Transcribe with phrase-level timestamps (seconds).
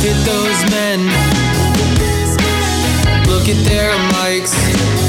[0.00, 1.00] Look at those men.
[3.26, 4.99] Look at their mics.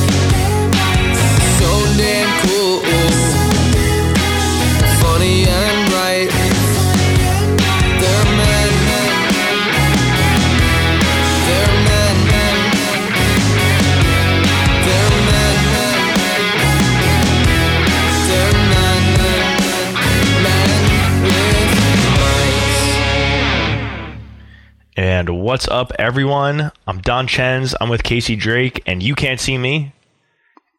[25.22, 26.72] And what's up, everyone?
[26.88, 27.76] I'm Don Chens.
[27.80, 29.94] I'm with Casey Drake, and you can't see me.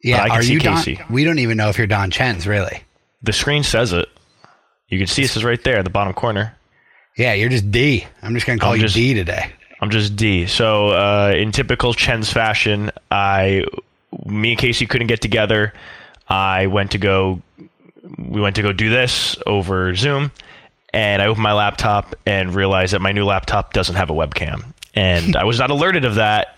[0.03, 0.79] Yeah, I can are see you Don?
[0.79, 0.99] Casey.
[1.09, 2.83] We don't even know if you're Don Chen's, really.
[3.23, 4.09] The screen says it.
[4.89, 6.57] You can see this is right there at the bottom corner.
[7.17, 8.05] Yeah, you're just D.
[8.21, 9.53] I'm just gonna call I'm you just- D today.
[9.81, 10.47] I'm just D.
[10.49, 13.65] So, uh, in typical Chen's fashion, I,
[14.27, 15.73] me and Casey couldn't get together.
[16.29, 17.41] I went to go,
[18.19, 20.33] we went to go do this over Zoom,
[20.93, 24.65] and I opened my laptop and realized that my new laptop doesn't have a webcam,
[24.95, 26.57] and I was not alerted of that,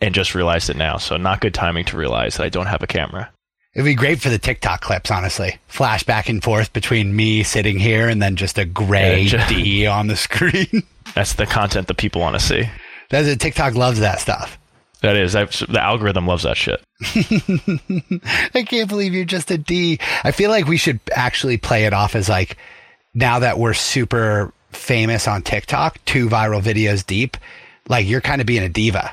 [0.00, 0.96] and just realized it now.
[0.96, 3.30] So, not good timing to realize that I don't have a camera.
[3.74, 5.58] It'd be great for the TikTok clips, honestly.
[5.68, 9.54] Flash back and forth between me sitting here and then just a gray Yeah, ju-
[9.54, 10.82] D on the screen.
[11.14, 12.68] That's the content that people want to see.
[13.10, 13.38] That's it.
[13.38, 14.58] TikTok loves that stuff.
[15.02, 16.82] That is, I've, the algorithm loves that shit.
[18.54, 19.98] I can't believe you're just a D.
[20.24, 22.56] I feel like we should actually play it off as like
[23.14, 27.36] now that we're super famous on TikTok, two viral videos deep,
[27.88, 29.12] like you're kind of being a diva.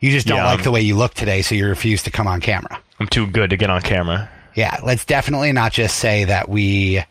[0.00, 2.10] You just don't Yeah, like I'm- the way you look today, so you refuse to
[2.10, 2.78] come on camera.
[3.00, 4.28] I'm too good to get on camera.
[4.54, 7.02] Yeah, let's definitely not just say that we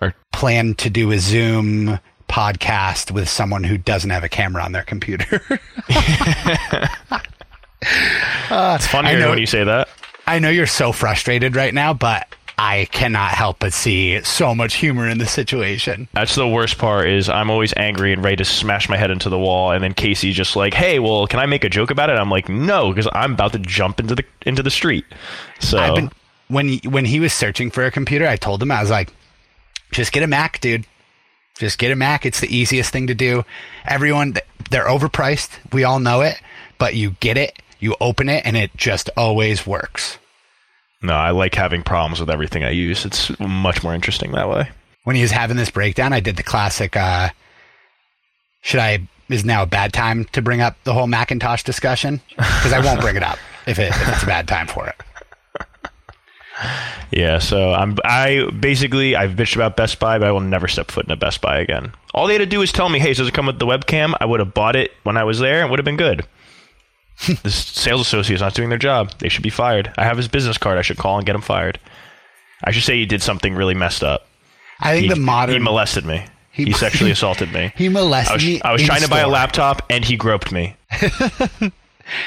[0.00, 4.72] are plan to do a Zoom podcast with someone who doesn't have a camera on
[4.72, 5.40] their computer.
[7.82, 9.88] it's funnier know- when you say that.
[10.26, 14.74] I know you're so frustrated right now, but I cannot help but see so much
[14.74, 16.08] humor in the situation.
[16.12, 19.28] That's the worst part is I'm always angry and ready to smash my head into
[19.28, 22.10] the wall and then Casey's just like, "Hey, well, can I make a joke about
[22.10, 25.04] it?" I'm like, "No, because I'm about to jump into the into the street."
[25.60, 26.10] So been
[26.48, 29.12] when when he was searching for a computer, I told him I was like,
[29.92, 30.86] just get a Mac, dude.
[31.58, 32.26] Just get a Mac.
[32.26, 33.44] It's the easiest thing to do.
[33.84, 34.34] Everyone,
[34.70, 35.50] they're overpriced.
[35.72, 36.40] We all know it,
[36.78, 40.18] but you get it, you open it, and it just always works.
[41.02, 43.04] No, I like having problems with everything I use.
[43.04, 44.70] It's much more interesting that way.
[45.04, 46.96] When he was having this breakdown, I did the classic.
[46.96, 47.30] Uh,
[48.60, 49.08] should I?
[49.28, 52.20] Is now a bad time to bring up the whole Macintosh discussion?
[52.36, 54.96] Because I won't bring it up if, it, if it's a bad time for it.
[57.10, 60.90] Yeah, so I'm I basically I've bitched about Best Buy, but I will never step
[60.90, 61.92] foot in a Best Buy again.
[62.14, 64.14] All they had to do is tell me, "Hey, does it come with the webcam?"
[64.20, 66.26] I would have bought it when I was there and would have been good.
[67.42, 69.12] this sales associate is not doing their job.
[69.18, 69.92] They should be fired.
[69.96, 70.78] I have his business card.
[70.78, 71.78] I should call and get him fired.
[72.64, 74.26] I should say he did something really messed up.
[74.80, 76.24] I think He, the modern he molested me.
[76.52, 77.72] He, He- sexually assaulted me.
[77.76, 78.62] he molested I was, me.
[78.62, 80.76] I was in trying to buy a laptop and he groped me.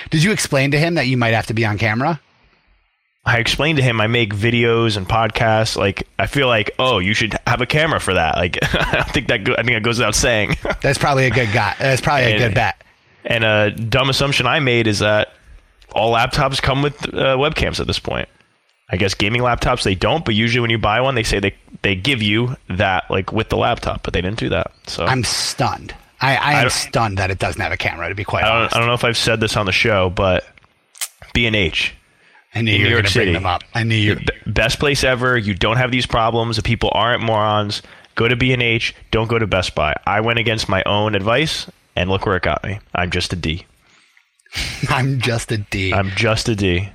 [0.10, 2.20] Did you explain to him that you might have to be on camera?
[3.28, 5.76] I explained to him I make videos and podcasts.
[5.76, 8.36] Like I feel like, oh, you should have a camera for that.
[8.36, 10.56] Like I don't think that go- I think that goes without saying.
[10.82, 11.76] That's probably a good guy.
[11.80, 12.82] That's probably a And- good bet.
[13.26, 15.34] And a dumb assumption I made is that
[15.94, 18.30] all laptops come with uh, webcams at this point.
[18.90, 21.56] I guess gaming laptops they don't, but usually when you buy one, they say they
[21.82, 24.72] they give you that like with the laptop, but they didn't do that.
[24.88, 25.96] So I'm stunned.
[26.22, 28.08] I, I am don't- stunned that it doesn't have a camera.
[28.10, 29.72] To be quite I don't, honest, I don't know if I've said this on the
[29.72, 30.46] show, but
[31.34, 31.94] B and H,
[32.54, 33.64] I knew you New were going to bring them up.
[33.74, 34.20] I knew you.
[34.46, 35.36] Best place ever.
[35.38, 36.56] You don't have these problems.
[36.58, 37.82] The people aren't morons.
[38.14, 38.96] Go to B and H.
[39.12, 39.96] Don't go to Best Buy.
[40.06, 42.80] I went against my own advice, and look where it got me.
[42.94, 43.66] I'm just a D.
[44.90, 45.94] I'm just a D.
[45.94, 46.90] I'm just a D.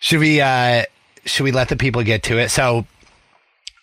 [0.00, 0.40] should we?
[0.40, 0.84] uh
[1.24, 2.50] Should we let the people get to it?
[2.50, 2.86] So,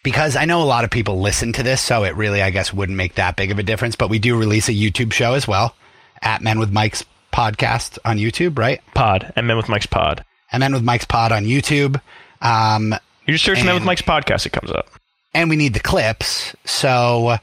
[0.04, 2.74] because I know a lot of people listen to this, so it really, I guess,
[2.74, 3.96] wouldn't make that big of a difference.
[3.96, 5.76] But we do release a YouTube show as well
[6.22, 7.04] at Men with Mics
[7.34, 8.82] podcast on YouTube, right?
[8.94, 10.24] Pod and Men with Mics Pod.
[10.52, 12.00] And Men with Mics pod on YouTube.
[12.42, 12.94] Um,
[13.26, 14.46] You just search Men with Mics podcast.
[14.46, 14.88] It comes up.
[15.34, 16.56] and we need the clips.
[16.66, 17.38] So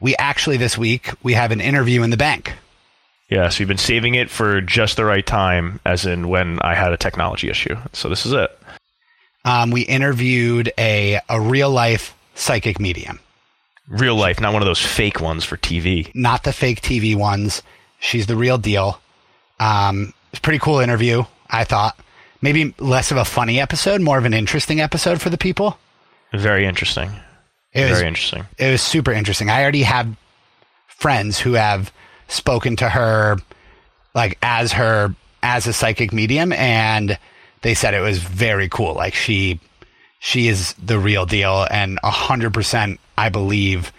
[0.00, 2.54] we actually this week we have an interview in the bank.
[3.28, 6.92] Yes, we've been saving it for just the right time, as in when I had
[6.92, 7.76] a technology issue.
[7.92, 8.56] So this is it.
[9.44, 13.18] Um, we interviewed a a real life psychic medium,
[13.88, 16.10] Real life, not one of those fake ones for TV.
[16.14, 17.62] not the fake TV ones.
[18.00, 19.00] She's the real deal.
[19.60, 21.98] Um, it's a pretty cool interview, I thought.
[22.42, 25.78] Maybe less of a funny episode, more of an interesting episode for the people.
[26.32, 27.10] Very interesting.
[27.72, 28.46] It was Very interesting.
[28.58, 29.48] it was super interesting.
[29.50, 30.14] I already have
[30.86, 31.92] friends who have
[32.28, 33.36] spoken to her
[34.14, 37.18] like as her as a psychic medium and
[37.62, 38.94] they said it was very cool.
[38.94, 39.60] Like she
[40.18, 43.92] she is the real deal and a hundred percent I believe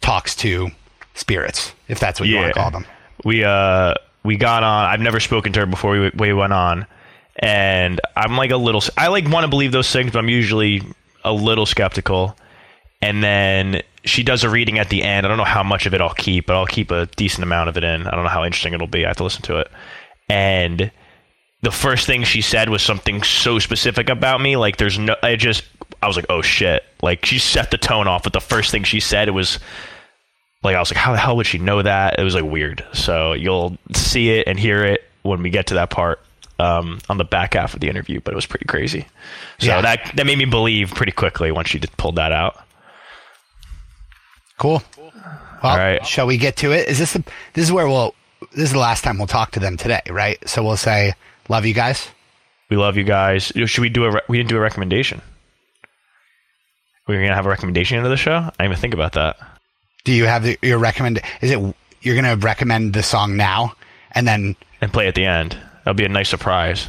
[0.00, 0.70] talks to
[1.14, 2.86] spirits, if that's what you want to call them.
[3.24, 3.94] we uh
[4.24, 4.86] we got on.
[4.86, 6.86] I've never spoken to her before we we went on,
[7.38, 8.82] and I'm like a little.
[8.96, 10.82] I like want to believe those things, but I'm usually
[11.24, 12.36] a little skeptical.
[13.04, 15.26] And then she does a reading at the end.
[15.26, 17.68] I don't know how much of it I'll keep, but I'll keep a decent amount
[17.68, 18.06] of it in.
[18.06, 19.04] I don't know how interesting it'll be.
[19.04, 19.70] I have to listen to it.
[20.28, 20.90] And
[21.62, 24.56] the first thing she said was something so specific about me.
[24.56, 25.16] Like, there's no.
[25.22, 25.64] I just.
[26.02, 26.82] I was like, oh shit.
[27.02, 29.28] Like, she set the tone off with the first thing she said.
[29.28, 29.58] It was
[30.62, 32.18] like I was like, how the hell would she know that?
[32.18, 32.84] It was like weird.
[32.92, 36.20] So you'll see it and hear it when we get to that part
[36.58, 38.20] um, on the back half of the interview.
[38.20, 39.06] But it was pretty crazy.
[39.58, 39.80] So Yeah.
[39.82, 42.60] that that made me believe pretty quickly once she did, pulled that out.
[44.58, 44.82] Cool.
[44.96, 45.12] Well,
[45.62, 46.04] All right.
[46.06, 46.88] shall we get to it?
[46.88, 47.24] Is this the,
[47.54, 48.14] this is where we'll
[48.52, 50.38] this is the last time we'll talk to them today, right?
[50.48, 51.14] So we'll say
[51.48, 52.08] love you guys.
[52.70, 53.52] We love you guys.
[53.54, 54.10] Should we do a?
[54.12, 55.20] Re- we didn't do a recommendation.
[57.06, 58.36] We're gonna have a recommendation into the show.
[58.36, 59.36] I didn't even think about that.
[60.04, 61.20] Do you have the, your recommend?
[61.40, 63.74] Is it you're gonna recommend the song now
[64.12, 65.56] and then And play at the end.
[65.84, 66.88] That'll be a nice surprise.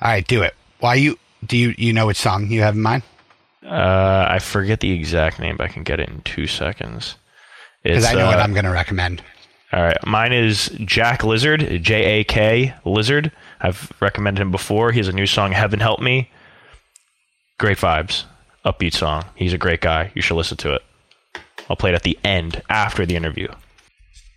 [0.00, 0.54] all right, do it.
[0.80, 3.02] Why you do you you know which song you have in mind?
[3.64, 7.16] Uh, I forget the exact name, but I can get it in two seconds.
[7.82, 9.22] Because I know what uh, I'm gonna recommend.
[9.72, 13.32] All right, mine is Jack Lizard, J A K Lizard.
[13.60, 14.92] I've recommended him before.
[14.92, 16.30] He has a new song, "Heaven Help Me."
[17.58, 18.24] Great vibes,
[18.64, 19.24] upbeat song.
[19.34, 20.12] He's a great guy.
[20.14, 20.82] You should listen to it.
[21.68, 23.48] I'll play it at the end after the interview.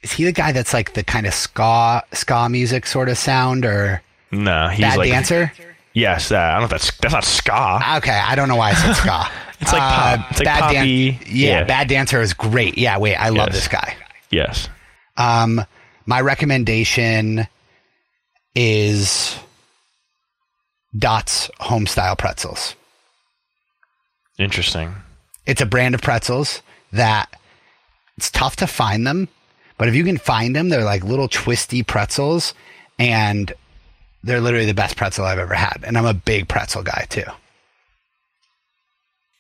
[0.03, 3.65] Is he the guy that's like the kind of ska ska music sort of sound
[3.65, 4.01] or
[4.31, 5.51] No, he's bad like dancer?
[5.97, 6.49] Yes, that.
[6.51, 7.79] I don't know if that's that's not ska.
[7.97, 9.27] Okay, I don't know why I said ska.
[9.59, 10.19] It's like pop.
[10.29, 11.63] It's like Bad Dan- yeah, Yeah.
[11.63, 12.77] Bad Dancer is great.
[12.77, 13.55] Yeah, wait, I love Yes.
[13.55, 13.95] this guy.
[14.29, 14.69] Yes.
[15.17, 15.65] Um,
[16.05, 17.47] my recommendation
[18.53, 19.35] is
[20.95, 22.75] Dots Homestyle Pretzels.
[24.37, 24.93] Interesting.
[25.47, 26.61] It's a brand of pretzels
[26.91, 27.27] that
[28.15, 29.27] it's tough to find them,
[29.79, 32.53] but if you can find them, they're like little twisty pretzels,
[32.99, 33.51] and
[34.23, 35.83] they're literally the best pretzel I've ever had.
[35.85, 37.23] And I'm a big pretzel guy too.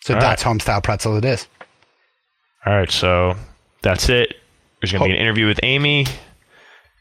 [0.01, 1.47] So All Dots Homestyle Pretzel it is.
[2.65, 3.35] All right, so
[3.81, 4.35] that's it.
[4.81, 6.05] There's gonna be an interview with Amy.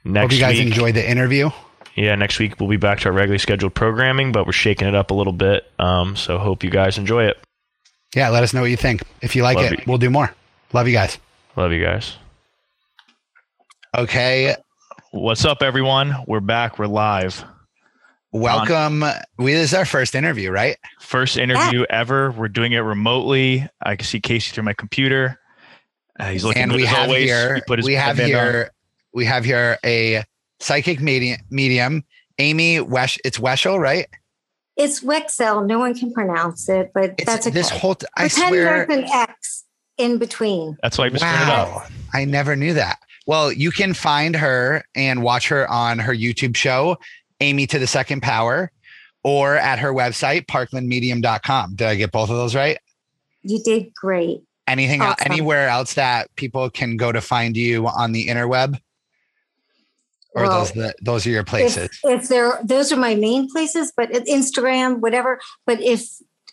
[0.05, 1.51] Next Hope you guys week, enjoyed the interview.
[1.95, 4.95] Yeah, next week we'll be back to our regularly scheduled programming, but we're shaking it
[4.95, 5.71] up a little bit.
[5.79, 7.37] Um, so hope you guys enjoy it.
[8.15, 9.03] Yeah, let us know what you think.
[9.23, 9.85] If you like Love it, you.
[9.87, 10.33] we'll do more.
[10.73, 11.19] Love you guys.
[11.57, 12.17] Love you guys.
[13.97, 14.55] Okay,
[15.13, 16.15] What's up, everyone?
[16.27, 16.79] We're back.
[16.79, 17.43] We're live.
[18.41, 19.05] Welcome.
[19.39, 20.77] We, this is our first interview, right?
[21.01, 22.31] First interview ever.
[22.33, 23.69] We're doing it remotely.
[23.83, 25.39] I can see Casey through my computer.
[26.19, 27.25] Uh, he's looking and good we as have always.
[27.25, 28.45] here He put his we have headband on.
[28.55, 28.71] here
[29.13, 30.25] we have here a
[30.61, 32.03] psychic medium medium
[32.39, 34.07] amy wesh it's weschel right
[34.77, 35.67] It's Wexel.
[35.67, 37.53] No one can pronounce it, but it's that's okay.
[37.55, 39.65] this whole t- i Pretend swear there's an X
[39.99, 40.77] in between.
[40.83, 41.91] That's why I just turned it up.
[42.15, 46.57] i never knew that well you can find her and watch her on her youtube
[46.57, 46.97] show
[47.41, 48.71] amy to the second power
[49.23, 52.79] or at her website parklandmedium.com did i get both of those right
[53.43, 54.43] You did great.
[54.67, 55.31] anything Awesome.
[55.33, 58.81] anywhere else that people can go to find you on the interweb
[60.35, 63.49] or Well, those the, those are your places If, if there, those are my main
[63.51, 65.41] places, but Instagram, whatever.
[65.65, 66.03] But if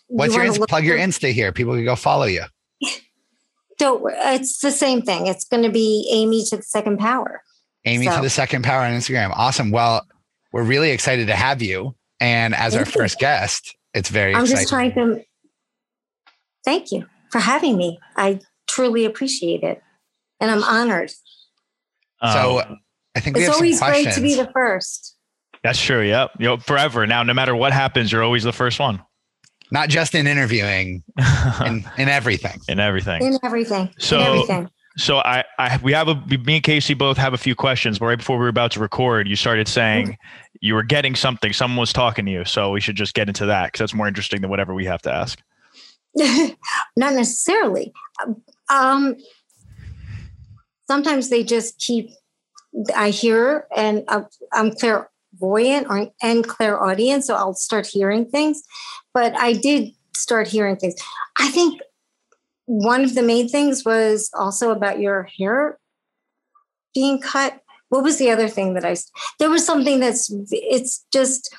[0.06, 1.52] What's you your Insta- plug your Insta here?
[1.52, 2.44] People can go follow you.
[3.78, 4.02] Don't.
[4.06, 5.26] It's the same thing.
[5.26, 7.42] It's going to be Amy to the second power.
[7.84, 9.32] Amy to the second power on Instagram.
[9.36, 9.70] Awesome.
[9.70, 10.06] Well,
[10.54, 11.96] we're really excited to have you.
[12.20, 12.90] And as our you.
[12.92, 14.62] first guest, it's very I'm exciting.
[14.62, 15.24] just trying to.
[16.64, 17.98] Thank you for having me.
[18.16, 19.82] I truly appreciate it,
[20.40, 21.10] and I'm honored.
[22.22, 22.78] so Um,
[23.16, 25.16] I think we It's have always some great to be the first.
[25.64, 26.02] that's true.
[26.02, 26.30] Yep.
[26.38, 27.04] You know, forever.
[27.04, 29.02] Now, no matter what happens, you're always the first one.
[29.72, 31.02] Not just in interviewing,
[31.66, 32.60] in, in everything.
[32.68, 33.22] in everything.
[33.22, 33.92] in everything.
[33.98, 34.70] So- in everything.
[34.96, 38.06] So I, I, we have a, me and Casey both have a few questions, but
[38.06, 40.16] right before we were about to record, you started saying
[40.60, 41.52] you were getting something.
[41.52, 44.06] Someone was talking to you, so we should just get into that because that's more
[44.06, 45.40] interesting than whatever we have to ask.
[46.96, 47.92] not necessarily
[48.70, 49.16] um
[50.86, 52.10] sometimes they just keep
[52.94, 58.62] i hear and I'm- clairvoyant or and clairaudient so i'll start hearing things
[59.12, 60.94] but i did start hearing things
[61.40, 61.80] i think
[62.66, 65.78] one of the main things was also about your hair
[66.94, 68.96] being cut what was the other thing that I?
[69.38, 71.54] there was something that's it's just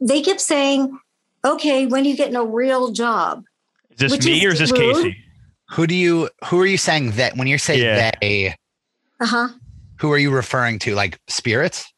[0.00, 0.98] they kept saying
[1.44, 3.44] okay when are you getting a real job
[3.90, 4.96] Is this Which me is or is this rude.
[4.96, 5.16] Casey?
[5.72, 8.10] Who do you who are you saying that when you say Yeah.
[8.20, 8.54] they,
[9.20, 9.48] uh-huh
[9.98, 10.94] who are you referring to?
[10.94, 11.92] Like spirits?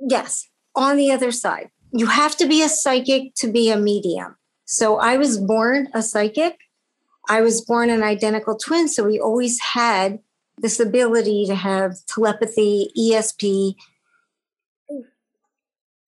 [0.00, 1.68] Yes, on the other side.
[1.92, 4.36] You have to be a psychic to be a medium.
[4.64, 6.56] So I was born a psychic.
[7.28, 8.88] I was born an identical twin.
[8.88, 10.18] So we always had
[10.58, 13.74] this ability to have telepathy, ESP.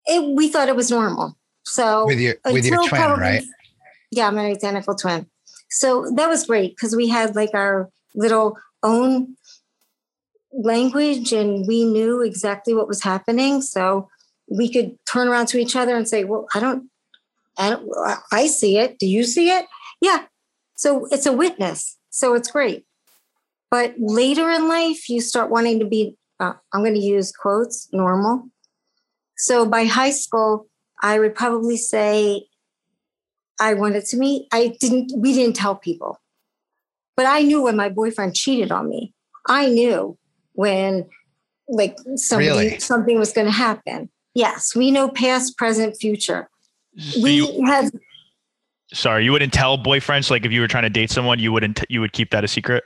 [0.06, 1.36] It, we thought it was normal.
[1.64, 3.42] So with your with your twin, probably- right?
[4.10, 5.26] Yeah, I'm an identical twin.
[5.70, 9.34] So that was great because we had like our little own
[10.52, 13.60] language and we knew exactly what was happening.
[13.60, 14.08] So
[14.48, 16.90] we could turn around to each other and say, Well, I don't,
[17.58, 17.88] I don't,
[18.30, 18.98] I see it.
[18.98, 19.66] Do you see it?
[20.00, 20.24] Yeah.
[20.74, 21.96] So it's a witness.
[22.10, 22.84] So it's great.
[23.70, 27.88] But later in life, you start wanting to be, uh, I'm going to use quotes,
[27.92, 28.48] normal.
[29.36, 30.68] So by high school,
[31.02, 32.46] I would probably say
[33.60, 34.46] I wanted to meet.
[34.52, 36.20] I didn't, we didn't tell people.
[37.16, 39.12] But I knew when my boyfriend cheated on me.
[39.46, 40.16] I knew
[40.52, 41.06] when
[41.68, 42.78] like somebody, Really?
[42.78, 44.10] something was going to happen.
[44.34, 46.48] Yes, we know past, present, future.
[46.98, 47.90] So we you, have
[48.94, 51.84] sorry, you wouldn't tell boyfriends like if you were trying to date someone, you wouldn't
[51.88, 52.82] you would keep that a secret.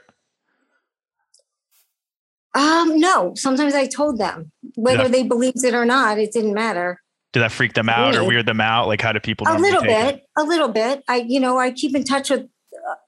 [2.55, 3.33] um no.
[3.35, 5.07] Sometimes I told them whether Yeah.
[5.09, 6.17] they believed it or not.
[6.17, 6.99] It didn't matter.
[7.31, 8.87] Did that freak them out or weird them out?
[8.87, 9.45] Like how do people?
[9.47, 10.15] a little take it?
[10.15, 12.47] bit a little bit i you know i keep in touch with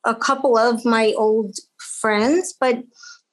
[0.05, 1.55] a couple of my old
[2.01, 2.83] friends but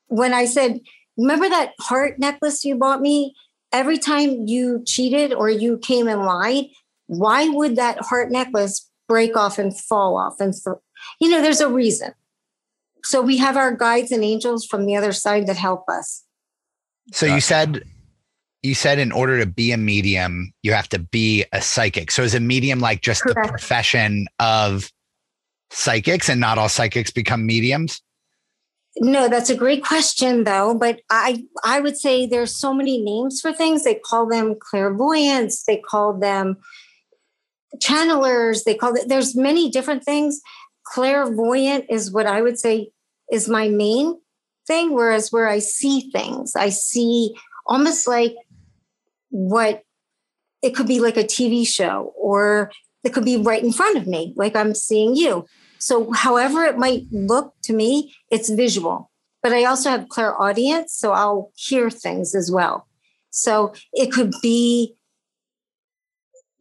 [0.06, 0.78] when i said
[1.18, 3.34] remember that heart necklace you bought me
[3.72, 6.64] every time you cheated or you came and lied
[7.06, 10.76] why would that heart necklace break off and fall off and th-
[11.20, 12.12] you know there's a reason
[13.04, 16.24] so we have our guides and angels from the other side that help us
[17.12, 17.82] So you said
[18.62, 22.10] you said in order to be a medium, you have to be a psychic.
[22.10, 24.90] So is a medium like just the profession of
[25.70, 28.02] psychics and not all psychics become mediums?
[29.00, 33.40] No, that's a great question though, but I I would say there's so many names
[33.40, 33.84] for things.
[33.84, 36.56] They call them clairvoyants, they call them
[37.76, 40.40] channelers, they call it there's many different things.
[40.84, 42.90] Clairvoyant is what I would say
[43.30, 44.18] is my main
[44.66, 47.34] thing whereas where I see things, I see
[47.66, 48.34] almost like
[49.30, 49.82] what
[50.62, 52.72] it could be like a TV show or
[53.04, 55.46] it could be right in front of me like I'm seeing you.
[55.78, 59.10] So, however it might look to me, it's visual.
[59.42, 62.88] But I also have clairaudience, so I'll hear things as well.
[63.30, 64.96] So it could be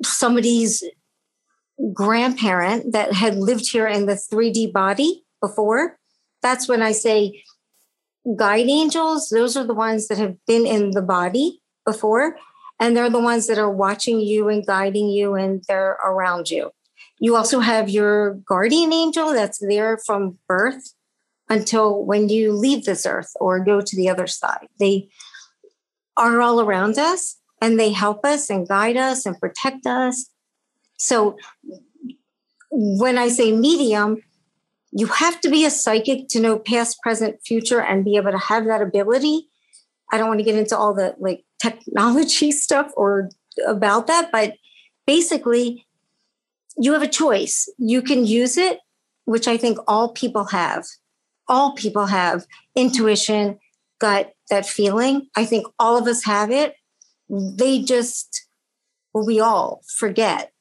[0.04, 0.84] somebody's
[1.94, 5.98] grandparent that had lived here in the 3D body before.
[6.42, 7.44] That's when I say
[8.36, 12.38] guide angels, those are the ones that have been in the body before.
[12.80, 16.72] And they're the ones that are watching you and guiding you, and they're around you.
[17.20, 20.94] You also have your guardian angel that's there from birth
[21.50, 24.68] until when you leave this earth or go to the other side.
[24.80, 25.10] They
[26.16, 30.30] are all around us and they help us and guide us and protect us.
[30.98, 31.38] So
[32.72, 34.22] when I say medium,
[34.92, 38.38] you have to be a psychic to know past, present, future, and be able to
[38.38, 39.48] have that ability.
[40.12, 43.30] I don't want to get into all the like technology stuff or
[43.66, 44.54] about that, but
[45.06, 45.86] basically,
[46.78, 47.68] you have a choice.
[47.78, 48.80] You can use it,
[49.26, 50.86] which I think all people have.
[51.48, 53.58] All people have intuition,
[54.00, 55.28] gut, that feeling.
[55.36, 56.76] I think all of us have it.
[57.30, 58.48] They just,
[59.14, 60.52] well, we all forget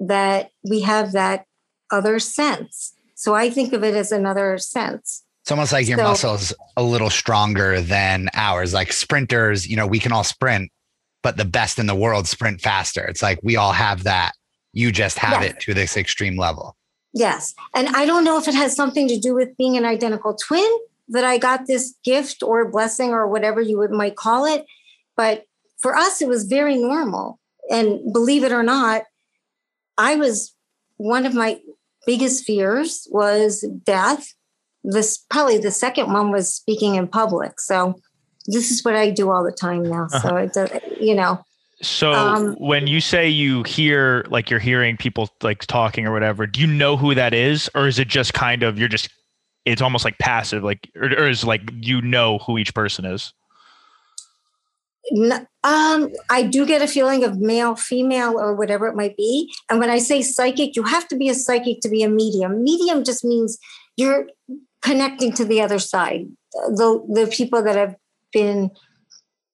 [0.00, 1.46] that we have that
[1.90, 2.92] other sense.
[3.14, 5.24] So I think of it as another sense.
[5.42, 8.74] It's almost like your So- muscles a little stronger than ours.
[8.74, 10.70] Like sprinters, you know, we can all sprint,
[11.22, 13.04] but the best in the world sprint faster.
[13.04, 14.32] It's like we all have that.
[14.72, 15.52] You just have Yes.
[15.52, 16.76] it to this extreme level.
[17.14, 17.54] Yes.
[17.74, 20.68] And I don't know if it has something to do with being an identical twin
[21.08, 24.66] that I got this gift or blessing or whatever you would, might call it.
[25.16, 25.44] But
[25.80, 27.40] for us, it was very normal.
[27.70, 29.04] And believe it or not,
[29.98, 30.54] I was
[30.96, 31.60] one of my
[32.06, 34.32] biggest fears was death.
[34.84, 37.60] This probably the second one was speaking in public.
[37.60, 38.00] So
[38.46, 40.06] this is what I do all the time now.
[40.06, 41.44] So it does, you know,
[41.80, 46.46] So Um, when you say you hear like you're hearing people like talking or whatever,
[46.46, 49.10] do you know who that is, or is it just kind of you're just
[49.64, 53.32] it's almost like passive, like or, or is like you know who each person is?
[55.64, 59.52] Um, I do get a feeling of male, female, or whatever it might be.
[59.68, 62.62] And when I say psychic, you have to be a psychic to be a medium.
[62.62, 63.58] Medium just means
[63.96, 64.28] you're
[64.82, 67.96] connecting to the other side, the the people that have
[68.32, 68.70] been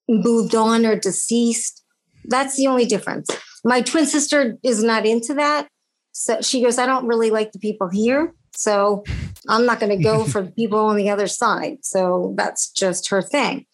[0.09, 1.83] moved on or deceased.
[2.25, 3.29] That's the only difference.
[3.65, 5.69] My twin sister is not into that.
[6.13, 8.33] So she goes, I don't really like the people here.
[8.55, 9.03] So
[9.49, 11.79] I'm not going to go for the people on the other side.
[11.83, 13.67] So that's just her thing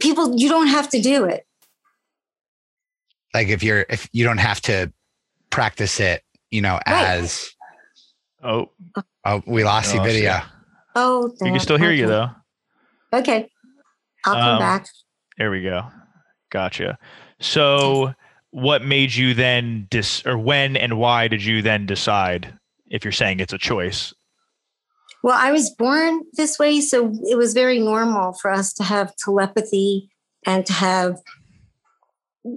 [0.00, 1.46] people you don't have to do it
[3.34, 4.92] Like if you're if you don't have to
[5.50, 7.04] practice it, you know, Right.
[7.18, 7.50] as
[8.42, 8.70] Oh,
[9.24, 10.32] oh, we lost the Oh, video.
[10.38, 10.42] shit.
[10.96, 12.30] oh we can still hear you though.
[13.12, 13.48] Okay.
[14.24, 14.86] I'll come Um, back.
[15.38, 15.82] There we go.
[16.50, 16.98] Gotcha.
[17.40, 18.14] So,
[18.50, 22.56] what made you then dis, or when and why did you then decide
[22.90, 24.14] if you're saying it's a choice?
[25.24, 29.16] Well, I was born this way, so it was very normal for us to have
[29.16, 30.10] telepathy
[30.44, 31.16] and to have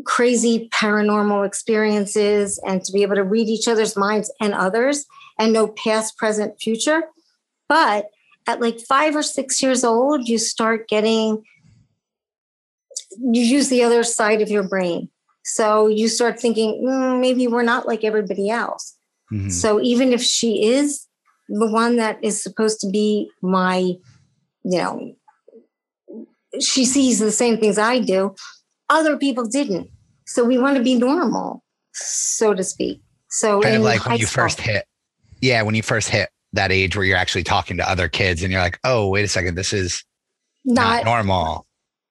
[0.03, 5.05] crazy paranormal experiences and to be able to read each other's minds and others
[5.39, 7.03] and know past, present, future.
[7.69, 8.07] But
[8.47, 11.45] at like five or six years old, you start getting,
[13.17, 15.07] you use the other side of your brain.
[15.45, 18.97] So you start thinking, "Mm, maybe we're not like everybody else.
[19.31, 19.53] Mhm.
[19.53, 21.06] So even if she is
[21.49, 25.15] the one that is supposed to be my, you know,
[26.59, 28.35] she sees the same things I do,
[28.89, 29.89] other people didn't.
[30.25, 31.63] So we want to be normal,
[31.93, 33.01] so to speak.
[33.29, 34.85] So kind of like when you school- first hit
[35.39, 38.51] yeah when you first hit that age where you're actually talking to other kids and
[38.51, 40.03] you're like oh wait a second this is
[40.65, 41.67] not, not normal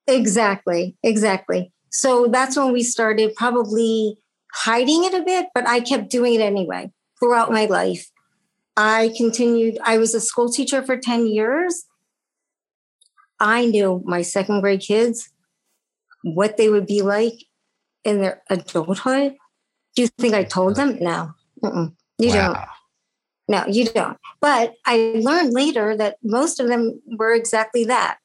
[0.06, 1.72] Exactly, exactly.
[1.90, 4.18] So that's when we started probably
[4.52, 8.06] hiding it a bit, but I kept doing it anyway throughout my life.
[8.76, 11.86] I continued, I was a school teacher for 10 years.
[13.40, 15.30] I knew my second grade kids,
[16.22, 17.34] what they would be like
[18.04, 19.36] in their adulthood.
[19.94, 20.98] Do you think I told them?
[21.00, 21.94] No, Mm-mm.
[22.18, 22.58] you don't.
[23.48, 24.18] No, you don't.
[24.40, 28.18] But I learned later that most of them were exactly that.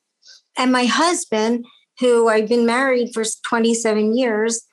[0.57, 1.65] And my husband,
[1.99, 4.63] who I've been married for 27 years,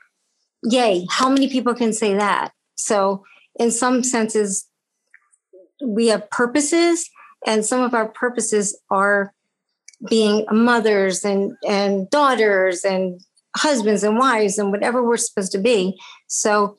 [0.65, 2.53] yay, how many people can say that?
[2.77, 3.25] So,
[3.59, 4.68] in some senses,
[5.85, 7.09] we have purposes,
[7.47, 9.33] and some of our purposes are
[10.09, 13.21] being mothers and, and daughters and
[13.57, 15.99] husbands and wives and whatever we're supposed to be.
[16.29, 16.79] So,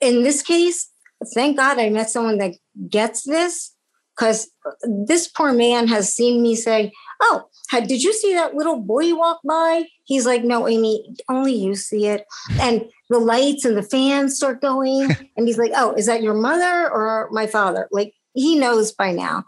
[0.00, 0.90] in this case,
[1.34, 2.54] thank God I met someone that
[2.88, 3.74] gets this
[4.16, 4.50] because
[4.82, 9.40] this poor man has seen me say, Oh, did you see that little boy walk
[9.44, 9.84] by?
[10.04, 12.26] He's like, No, Amy, only you see it.
[12.60, 15.02] And the lights and the fans start going.
[15.36, 17.88] and he's like, Oh, is that your mother or my father?
[17.92, 19.44] Like he knows by now.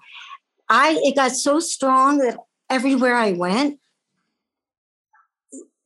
[0.68, 2.38] I it got so strong that
[2.70, 3.80] everywhere I went,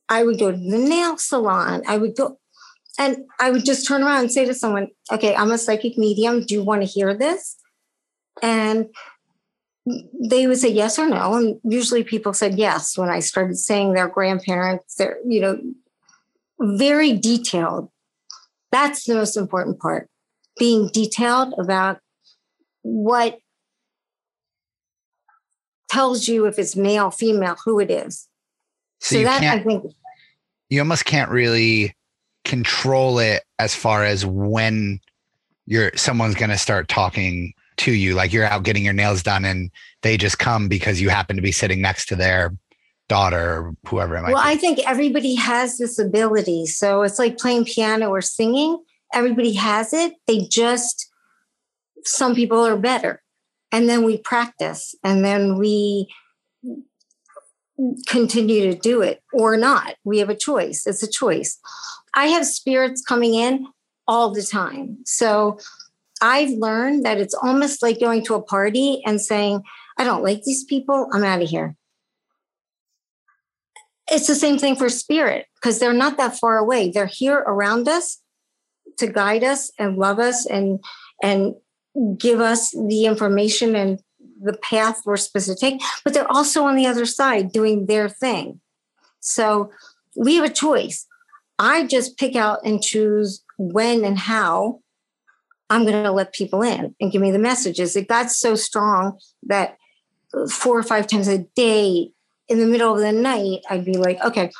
[0.07, 1.81] I would go to the nail salon.
[1.87, 2.37] I would go
[2.97, 6.45] and I would just turn around and say to someone, okay, I'm a psychic medium.
[6.45, 7.57] Do you want to hear this?
[8.41, 8.87] And
[10.19, 11.35] they would say yes or no.
[11.35, 15.59] And usually people said yes when I started saying their grandparents, they're, you know,
[16.59, 17.89] very detailed.
[18.71, 20.09] That's the most important part.
[20.57, 21.99] Being detailed about
[22.81, 23.39] what
[25.89, 28.27] tells you if it's male, female, who it is.
[28.99, 29.85] so, So, that I think
[30.69, 31.95] you almost can't really
[32.43, 34.99] control it as far as when
[35.65, 39.45] you're someone's going to start talking to you like you're out getting your nails done
[39.45, 42.55] and they just come because you happen to be sitting next to their
[43.07, 44.49] daughter or whoever it might Well, be.
[44.49, 46.65] I think everybody has this ability.
[46.65, 48.83] So it's like playing piano or singing.
[49.13, 50.13] Everybody has it.
[50.25, 51.09] They just,
[52.03, 53.21] some people are better.
[53.71, 56.09] And then we practice and then we
[58.07, 59.95] continue to do it or not.
[60.03, 60.87] We have a choice.
[60.87, 61.59] It's a choice.
[62.15, 63.67] I have spirits coming in
[64.07, 64.97] all the time.
[65.05, 65.59] So
[66.21, 69.61] I've learned that it's almost like going to a party and saying,
[69.97, 71.07] I don't like these people.
[71.13, 71.75] I'm out of here.
[74.09, 76.91] It's the same thing for spirit because they're not that far away.
[76.91, 78.21] They're here around us
[78.97, 80.79] to guide us and love us and
[81.21, 81.55] and
[82.17, 83.99] give us the information and
[84.41, 88.07] the path we're supposed to take but they're also on the other side doing their
[88.07, 88.59] thing.
[89.19, 89.71] So
[90.15, 91.05] we have a choice.
[91.59, 94.81] I just pick out and choose when and how
[95.69, 99.17] i'm going to let people in and give me the messages it got so strong
[99.43, 99.77] that
[100.49, 102.11] four or five times a day
[102.47, 104.51] in the middle of the night, I'd be like, okay,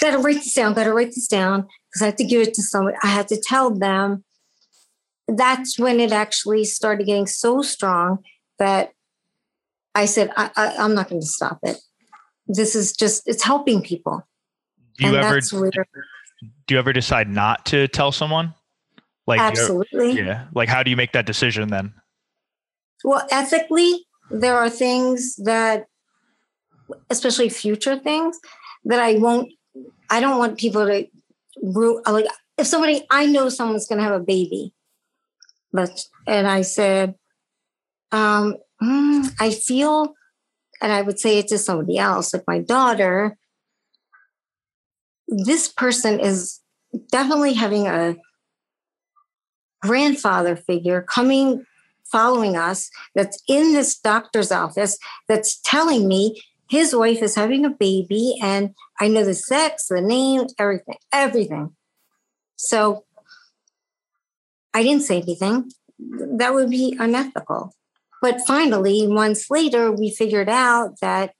[0.00, 2.62] gotta write this down, gotta write this down, because I have to give it to
[2.62, 2.94] someone.
[3.02, 4.24] I had to tell them.
[5.28, 8.18] That's when it actually started getting so strong
[8.58, 8.92] that
[9.94, 11.78] I said, I, I, I'm not going to stop it.
[12.48, 14.26] This is just, it's helping people.
[14.98, 18.52] Do you and ever do you ever decide not to tell someone?
[19.26, 20.12] Like absolutely.
[20.12, 20.46] yeah.
[20.54, 21.94] Like how do you make that decision then?
[23.04, 25.86] Well, ethically, there are things that,
[27.10, 28.38] especially future things,
[28.84, 29.52] that I won't.
[30.10, 31.06] I don't want people to
[32.10, 32.26] like.
[32.58, 34.72] If somebody I know someone's going to have a baby,
[35.72, 37.14] but and I said,
[38.10, 40.14] um, "Hmm, I feel,
[40.80, 43.36] and I would say it to somebody else, like my daughter.
[45.28, 46.60] This person is
[47.10, 48.16] definitely having a
[49.82, 51.64] grandfather figure coming
[52.04, 57.70] following us that's in this doctor's office that's telling me his wife is having a
[57.70, 61.76] baby, and I know the sex, the name, everything, everything.
[62.56, 63.04] So
[64.72, 65.70] I didn't say anything.
[65.98, 67.74] That would be unethical.
[68.22, 71.34] But finally, months later, we figured out that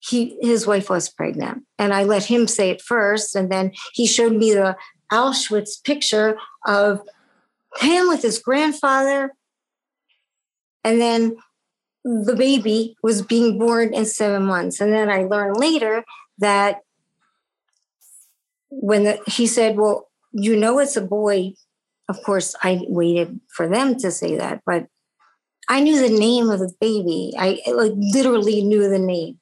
[0.00, 1.64] he his wife was pregnant.
[1.78, 3.34] And I let him say it first.
[3.34, 4.76] And then he showed me the
[5.12, 7.02] Auschwitz picture of
[7.78, 9.32] him with his grandfather.
[10.84, 11.36] And then
[12.04, 14.80] the baby was being born in seven months.
[14.80, 16.04] And then I learned later
[16.38, 16.80] that
[18.70, 21.54] when the, he said, Well, you know, it's a boy.
[22.08, 24.86] Of course, I waited for them to say that, but
[25.68, 27.32] I knew the name of the baby.
[27.38, 29.38] I like literally knew the name.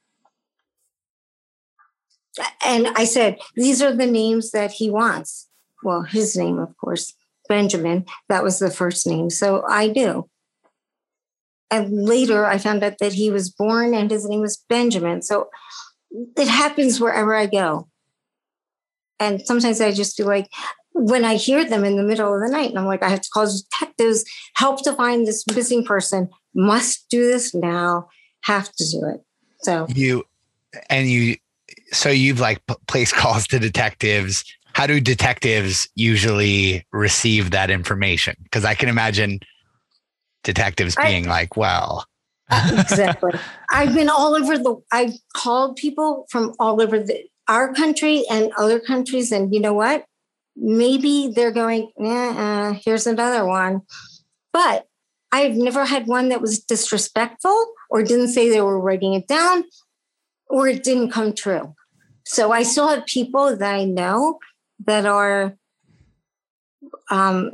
[2.65, 5.48] And I said, These are the names that he wants.
[5.83, 7.15] Well, his name, of course,
[7.49, 8.05] Benjamin.
[8.29, 9.31] That was the first name.
[9.31, 10.29] So I do.
[11.71, 15.23] And later I found out that he was born and his name was Benjamin.
[15.23, 15.51] So
[16.11, 17.89] it happens wherever I go.
[19.21, 20.49] And sometimes I just feel like
[20.93, 23.21] when I hear them in the middle of the night, and I'm like, I have
[23.21, 28.09] to call detectives, help to find this missing person, must do this now,
[28.43, 29.21] have to do it.
[29.61, 30.25] So You
[30.89, 31.37] and you,
[31.93, 34.45] so you've like placed calls to detectives.
[34.75, 38.37] How do detectives usually receive that information?
[38.43, 39.41] Because I can imagine
[40.45, 42.07] detectives I- being like, well,
[42.51, 43.33] exactly.
[43.71, 44.77] I've been all over the.
[44.93, 49.75] I've called people from all over the our country and other countries, and you know
[49.75, 50.05] what?
[50.57, 51.91] Maybe they're going.
[52.01, 53.83] Uh, here's another one,
[54.53, 54.87] but
[55.31, 59.65] I've never had one that was disrespectful or didn't say they were writing it down,
[60.49, 61.75] or it didn't come true.
[62.25, 64.39] So I still have people that I know
[64.87, 65.57] that are
[67.11, 67.51] um,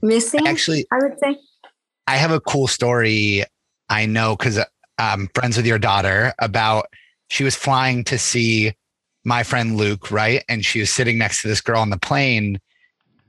[0.00, 0.46] missing.
[0.46, 1.38] actually, I would say.
[2.06, 3.44] I have a cool story.
[3.88, 4.58] I know because
[4.98, 6.86] I'm friends with your daughter about
[7.28, 8.74] she was flying to see
[9.24, 10.44] my friend Luke, right?
[10.48, 12.60] And she was sitting next to this girl on the plane,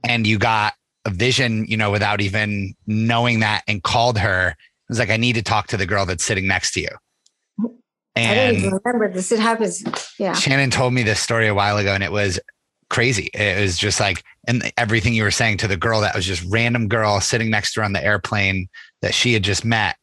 [0.03, 0.73] and you got
[1.05, 4.49] a vision, you know, without even knowing that and called her.
[4.49, 4.55] It
[4.89, 6.89] was like, I need to talk to the girl that's sitting next to you.
[8.15, 9.31] I don't even remember this.
[9.31, 9.83] It happens.
[10.19, 10.33] Yeah.
[10.33, 12.39] Shannon told me this story a while ago, and it was
[12.89, 13.29] crazy.
[13.33, 16.45] It was just like, and everything you were saying to the girl that was just
[16.49, 18.69] random girl sitting next to her on the airplane
[19.01, 19.95] that she had just met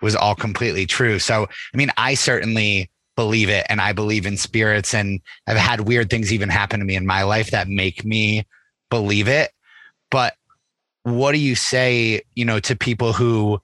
[0.00, 1.18] was all completely true.
[1.18, 5.80] So, I mean, I certainly believe it and I believe in spirits, and I've had
[5.80, 8.46] weird things even happen to me in my life that make me
[8.90, 9.50] believe it.
[10.10, 10.34] But
[11.02, 13.60] what do you say, you know, to people who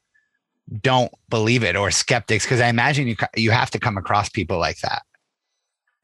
[0.83, 2.45] don't believe it or skeptics?
[2.45, 5.03] Because I imagine you, you have to come across people like that.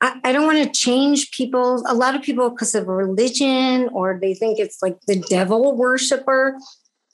[0.00, 1.82] I, I don't want to change people.
[1.88, 6.58] A lot of people, because of religion or they think it's like the devil worshiper.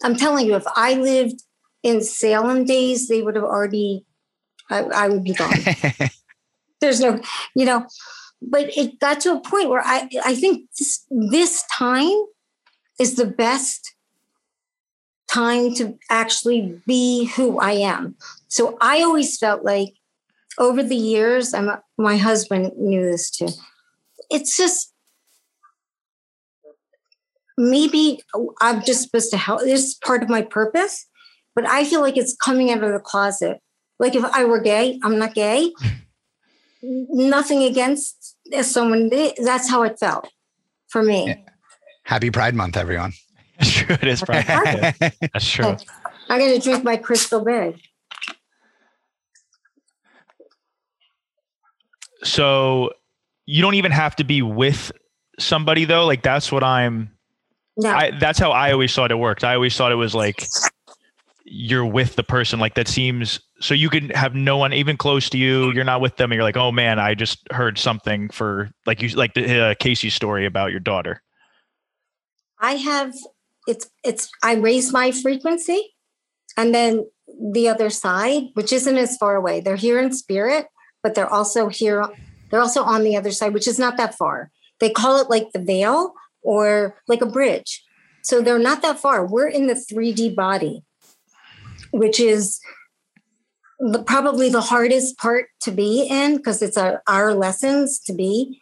[0.03, 1.43] I'm telling you, if I lived
[1.83, 4.05] in Salem days, they would have already,
[4.71, 5.59] I, I would be gone.
[6.81, 7.21] There's no,
[7.55, 7.87] you know,
[8.41, 12.25] but it got to a point where I, I think this, this time
[12.99, 13.95] is the best
[15.33, 18.17] time to actually be who I am.
[18.49, 19.95] So I always felt like
[20.59, 23.49] over the years, I'm, my husband knew this too.
[24.31, 24.93] It's just
[27.57, 28.21] maybe
[28.61, 29.61] I'm just supposed to help.
[29.61, 31.07] This is part of my purpose,
[31.55, 33.59] but I feel like it's coming out of the closet.
[33.99, 35.73] Like if I were gay, I'm not gay.
[36.83, 39.09] Nothing against someone.
[39.09, 40.29] That's how it felt
[40.89, 41.45] for me.
[42.05, 43.13] Happy Pride Month, everyone.
[43.63, 43.97] That's true.
[44.03, 44.93] It is probably.
[45.33, 45.77] That's true.
[46.29, 47.77] I'm going to drink my crystal bay.
[52.25, 52.93] So
[53.47, 54.91] you don't even have to be with
[55.39, 56.07] somebody though.
[56.07, 57.11] Like that's what I'm.
[57.77, 59.45] No, I that's how I always thought it worked.
[59.45, 60.47] I always thought it was like
[61.45, 62.61] you're with the person.
[62.61, 65.73] Like that seems so you can have no one even close to you.
[65.73, 69.03] You're not with them, and you're like, oh man, I just heard something for like
[69.03, 71.23] you like the uh, Casey story about your daughter.
[72.61, 73.13] I have
[73.67, 75.95] it's it's I raise my frequency
[76.57, 77.07] and then
[77.53, 79.61] the other side, which isn't as far away.
[79.61, 80.67] They're here in spirit,
[81.03, 82.05] but they're also here
[82.51, 84.51] they're also on the other side, which is not that far.
[84.79, 87.83] They call it like the veil or like a bridge.
[88.23, 89.27] So they're not that far.
[89.27, 90.85] We're in the 3D body,
[91.93, 92.61] which is
[93.79, 98.61] the, probably the hardest part to be in because it's our, our lessons to be.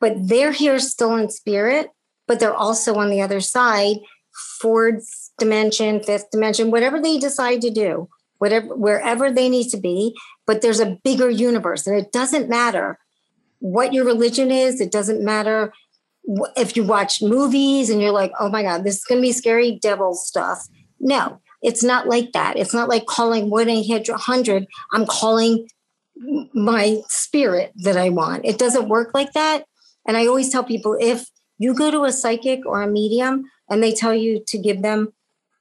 [0.00, 1.88] But they're here still in spirit
[2.28, 3.96] but they're also on the other side,
[4.60, 10.14] fourth dimension, fifth dimension, whatever they decide to do, whatever wherever they need to be.
[10.46, 12.98] But there's a bigger universe, and it doesn't matter
[13.58, 14.80] what your religion is.
[14.80, 15.72] It doesn't matter
[16.56, 19.32] if you watch movies and you're like, "Oh my God, this is going to be
[19.32, 20.68] scary devil stuff."
[21.00, 22.56] No, It's not like that.
[22.56, 24.66] It's not like calling 1 800.
[24.92, 25.66] I'm calling
[26.54, 28.44] my spirit that I want.
[28.44, 29.64] It doesn't work like that.
[30.06, 31.26] And I always tell people if
[31.58, 35.12] you go to a psychic or a medium and they tell you to give them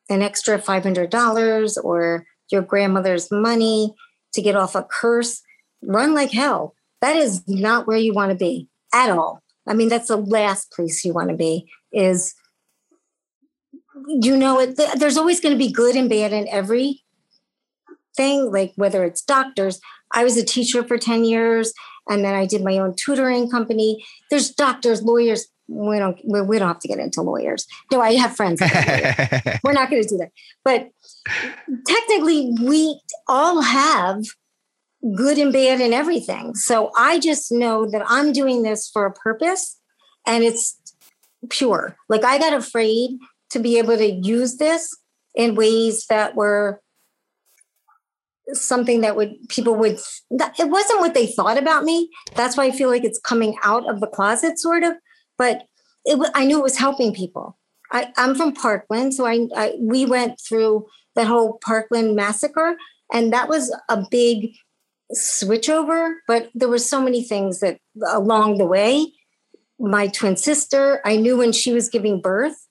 [0.10, 3.94] an extra $500 or your grandmother's money
[4.34, 5.42] to get off a curse,
[5.82, 6.76] run like hell.
[7.02, 9.42] That is not where you want to be at all.
[9.68, 12.34] I mean, that's the last place you want to be is
[14.08, 17.04] you know it there's always going to be good and bad in every
[18.16, 19.80] thing like whether it's doctors
[20.14, 21.74] i was a teacher for 10 years
[22.08, 26.60] and then i did my own tutoring company there's doctors lawyers we don't we we
[26.60, 27.68] don't have to get into lawyers.
[27.92, 28.62] No i have friends
[29.64, 30.32] we're not going to do that.
[30.64, 30.90] But
[31.86, 34.24] technically we all have
[35.16, 36.56] good and bad in everything.
[36.56, 39.80] So i just know that i'm doing this for a purpose
[40.26, 40.80] and it's
[41.50, 41.98] pure.
[42.10, 43.12] Like i got afraid
[43.52, 44.96] to be able to use this
[45.36, 46.82] in ways that were
[48.54, 50.00] something that would people would
[50.32, 52.10] it wasn't what they thought about me.
[52.36, 54.94] That's why i feel like it's coming out of the closet sort of
[55.38, 55.68] but
[56.06, 57.58] it, i knew it was helping people.
[57.92, 62.78] I, i'm from parkland so I, I we went through that whole parkland massacre
[63.14, 64.56] and that was a big
[65.16, 69.14] switchover but there were so many things that along the way.
[69.80, 72.68] My twin sister i knew when she was giving birth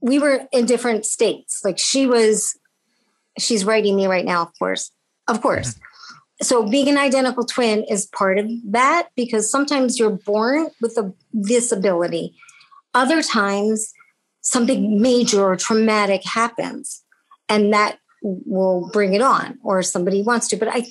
[0.00, 1.62] we were in different states.
[1.64, 2.56] Like she was
[3.38, 4.92] she's writing me right now of course.
[5.26, 5.85] Of course mm-hmm.
[6.42, 11.12] So being an identical twin is part of that because sometimes you're born with a
[11.42, 12.34] disability
[12.94, 13.92] other times
[14.42, 17.02] something major or traumatic happens
[17.48, 20.84] and that will bring it on or somebody wants to but i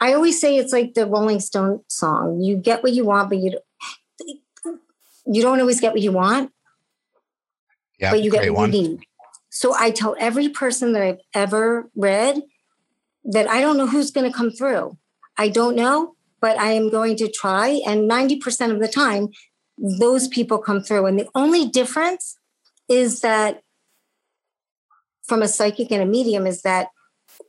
[0.00, 3.38] i always say it's like the rolling stone song you get what you want but
[3.38, 3.64] you don't-
[5.26, 6.50] you don't always get what you want
[7.98, 8.72] yeah, but you get what one.
[8.72, 9.06] you need.
[9.50, 12.42] So I tell every person that I've ever read
[13.24, 14.96] that I don't know who's going to come through.
[15.36, 17.80] I don't know, but I am going to try.
[17.86, 19.28] And 90% of the time,
[19.78, 21.06] those people come through.
[21.06, 22.36] And the only difference
[22.88, 23.60] is that
[25.24, 26.88] from a psychic and a medium is that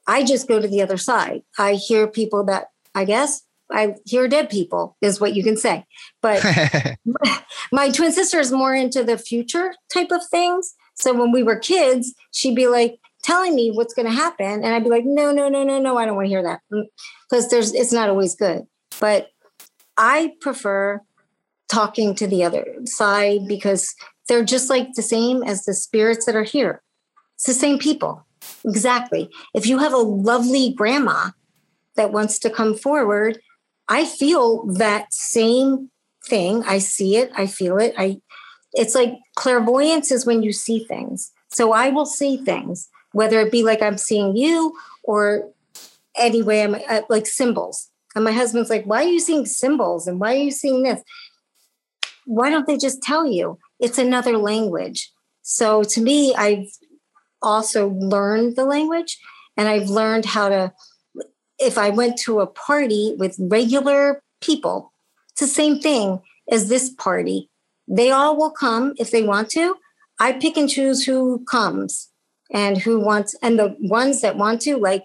[0.08, 1.42] I just go to the other side.
[1.58, 5.86] I hear people that I guess I hear dead people, is what you can say.
[6.22, 6.44] But
[7.72, 10.76] my twin sister is more into the future type of things.
[10.96, 14.68] So when we were kids, she'd be like telling me what's going to happen, and
[14.68, 16.84] I'd be like, "No, no, no, no, no, I don't want to hear that," mm,
[17.30, 18.64] because there's it's not always good.
[19.00, 19.30] But
[19.98, 21.02] I prefer
[21.68, 23.94] talking to the other side because
[24.28, 26.84] they're just like the same as the spirits that are here.
[27.36, 28.26] It's the same people,
[28.64, 29.30] exactly.
[29.54, 31.32] If you have a lovely grandma
[31.96, 33.40] that wants to come forward,
[33.88, 35.90] I feel that same
[36.28, 36.64] thing.
[36.64, 37.94] I see it, I feel it.
[37.98, 38.18] I
[38.74, 41.32] it's like clairvoyance is when you see things.
[41.50, 45.50] So I will see things, whether it be like I'm seeing you or
[46.18, 47.90] anyway, I'm uh, like symbols.
[48.14, 50.06] And my husband's like, why are you seeing symbols?
[50.06, 51.02] And why are you seeing this?
[52.26, 53.58] Why don't they just tell you?
[53.80, 55.14] It's another language.
[55.44, 56.68] So to me, I've
[57.42, 59.18] also learned the language
[59.56, 60.74] and I've learned how to,
[61.58, 64.92] if I went to a party with regular people,
[65.32, 66.20] it's the same thing
[66.52, 67.50] as this party.
[67.88, 69.78] They all will come if they want to.
[70.20, 72.10] I pick and choose who comes
[72.56, 75.04] and who wants, and the ones that want to, like,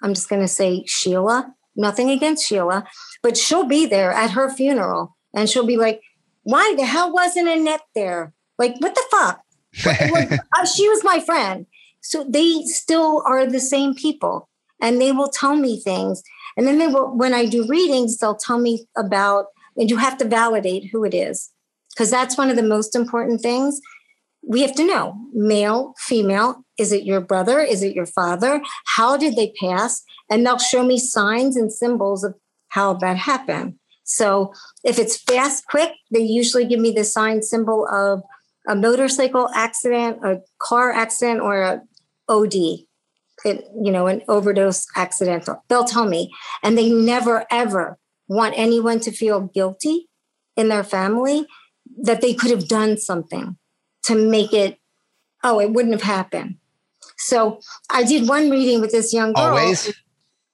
[0.00, 2.86] I'm just going to say Sheila, nothing against Sheila,
[3.20, 6.00] but she'll be there at her funeral and she'll be like,
[6.44, 8.32] why the hell wasn't Annette there?
[8.58, 9.40] Like, what the fuck?
[9.84, 11.66] Like, uh, she was my friend.
[12.00, 14.48] So they still are the same people
[14.80, 16.22] and they will tell me things.
[16.56, 20.16] And then they will, when I do readings, they'll tell me about, and you have
[20.18, 21.50] to validate who it is
[21.90, 23.80] because that's one of the most important things.
[24.48, 26.64] We have to know male, female.
[26.78, 27.60] Is it your brother?
[27.60, 28.62] Is it your father?
[28.96, 30.02] How did they pass?
[30.30, 32.34] And they'll show me signs and symbols of
[32.68, 33.74] how that happened.
[34.04, 38.22] So if it's fast, quick, they usually give me the sign symbol of
[38.66, 41.82] a motorcycle accident, a car accident, or a
[42.30, 42.54] OD,
[43.44, 45.62] it, you know, an overdose accidental.
[45.68, 46.32] They'll tell me,
[46.62, 50.08] and they never ever want anyone to feel guilty
[50.56, 51.46] in their family
[52.02, 53.58] that they could have done something
[54.08, 54.78] to make it.
[55.44, 56.56] Oh, it wouldn't have happened.
[57.16, 59.44] So I did one reading with this young girl.
[59.44, 59.94] Always?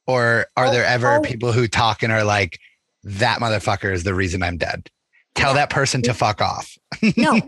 [0.07, 1.17] Or are there ever Oh.
[1.19, 1.23] oh.
[1.23, 2.59] people who talk and are like,
[3.05, 4.90] that motherfucker is the reason I'm dead?
[5.35, 6.77] Tell that person to fuck off.
[7.17, 7.38] No,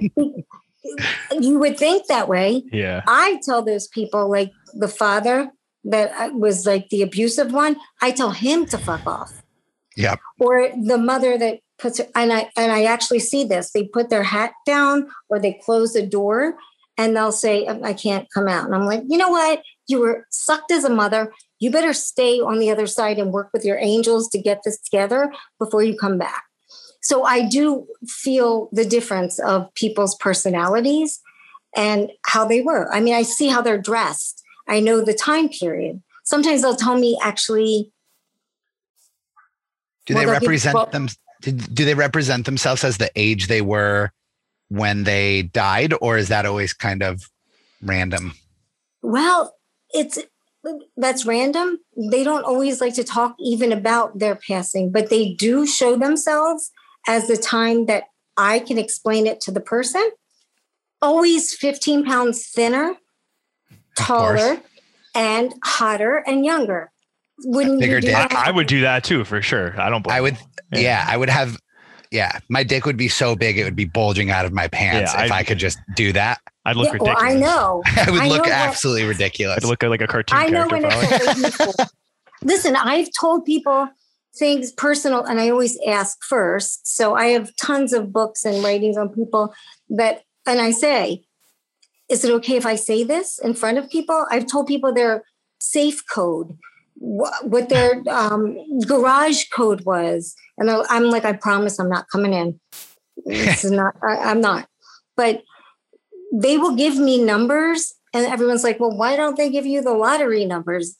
[1.40, 2.62] you would think that way.
[2.72, 3.02] Yeah.
[3.06, 5.50] I tell those people, like the father
[5.84, 9.42] that I- was like the abusive one, I tell him to fuck off.
[9.96, 10.20] Yep.
[10.38, 13.72] Or the mother that puts and I and I actually see this.
[13.72, 16.56] They put their hat down or they close the door,
[16.98, 18.64] and they'll say, oh, I can't come out.
[18.64, 19.62] And I'm like, you know what?
[19.86, 21.32] You were sucked as a mother.
[21.58, 24.80] You better stay on the other side and work with your angels to get this
[24.80, 26.44] together before you come back.
[27.00, 31.20] So I do feel the difference of people's personalities
[31.76, 32.92] and how they were.
[32.92, 34.42] I mean, I see how they're dressed.
[34.66, 36.02] I know the time period.
[36.24, 37.92] Sometimes they'll tell me actually
[40.06, 41.08] Do Well, they represent them?
[41.52, 44.10] Do, they represent themselves as the age they were
[44.68, 47.30] when they died, or is that always kind of
[47.82, 48.34] random?
[49.02, 49.54] Well,
[49.90, 50.18] it's
[50.96, 51.78] that's random.
[52.10, 56.72] They don't always like to talk even about their passing, but they do show themselves
[57.06, 58.04] as the time that
[58.36, 60.10] I can explain it to the person.
[61.00, 62.96] Always 15 pounds thinner,
[63.94, 64.60] taller,
[65.14, 66.90] and hotter and younger.
[67.44, 68.16] Wouldn't Bigger you do dick.
[68.16, 68.32] that?
[68.32, 69.78] I would do that too for sure.
[69.80, 70.02] I don't.
[70.02, 70.38] Blame I would,
[70.72, 70.78] Yeah.
[70.80, 71.06] yeah.
[71.08, 71.58] I would have,
[72.10, 75.12] yeah, my dick would be so big it would be bulging out of my pants
[75.14, 76.40] Yeah, if I- I, could just do that.
[76.64, 77.34] I'd look Yeah, well, ridiculous.
[77.34, 77.82] I know.
[77.96, 79.58] I would I look know that- absolutely ridiculous.
[79.64, 81.82] I'd look like a cartoon I know when it's probably.
[81.84, 81.86] a
[82.42, 83.88] Listen, I've told people
[84.38, 86.86] things personal, and I always ask first.
[86.86, 89.54] So I have tons of books and writings on people
[89.90, 91.24] that, and I say,
[92.10, 94.26] is it okay if I say this in front of people?
[94.30, 95.24] I've told people their
[95.60, 96.65] safe code, wh-
[96.98, 98.56] what their um,
[98.86, 102.60] garage code was, and I'm like, I promise, I'm not coming in.
[103.24, 103.94] This is not.
[104.02, 104.68] I, I'm not.
[105.16, 105.42] But
[106.32, 109.94] they will give me numbers, and everyone's like, well, why don't they give you the
[109.94, 110.96] lottery numbers?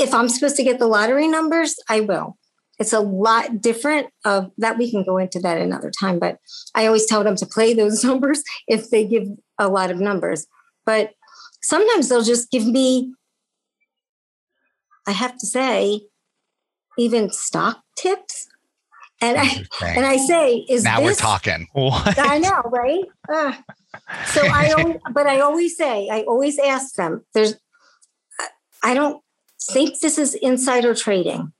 [0.00, 2.38] if I'm supposed to get the lottery numbers, I will.
[2.78, 4.78] It's a lot different of that.
[4.78, 6.38] We can go into that another time, but
[6.74, 10.46] I always tell them to play those numbers if they give a lot of numbers.
[10.86, 11.12] But
[11.62, 13.12] sometimes they'll just give me,
[15.10, 16.02] I have to say,
[16.98, 18.48] even stock tips.
[19.20, 21.66] And I and I say, is now we're talking.
[21.74, 22.18] What?
[22.18, 23.04] I know, right?
[23.30, 23.54] Ugh.
[24.26, 27.24] so I, always, but I always say, I always ask them.
[27.34, 27.54] There's,
[28.82, 29.22] I don't
[29.70, 31.52] think this is insider trading.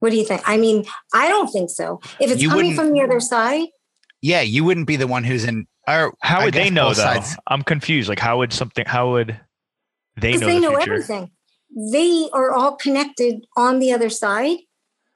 [0.00, 0.40] What do you think?
[0.46, 2.00] I mean, I don't think so.
[2.20, 3.68] If it's You coming from the other side,
[4.22, 5.66] Yeah, you wouldn't be the one who's in.
[5.86, 7.02] Or How would they know both though?
[7.02, 8.08] sides- I'm confused.
[8.08, 8.86] Like, how would something?
[8.86, 9.38] How would
[10.16, 10.38] they know?
[10.38, 10.92] because know they the know future?
[10.94, 11.30] everything.
[11.74, 14.58] They are all connected on the other side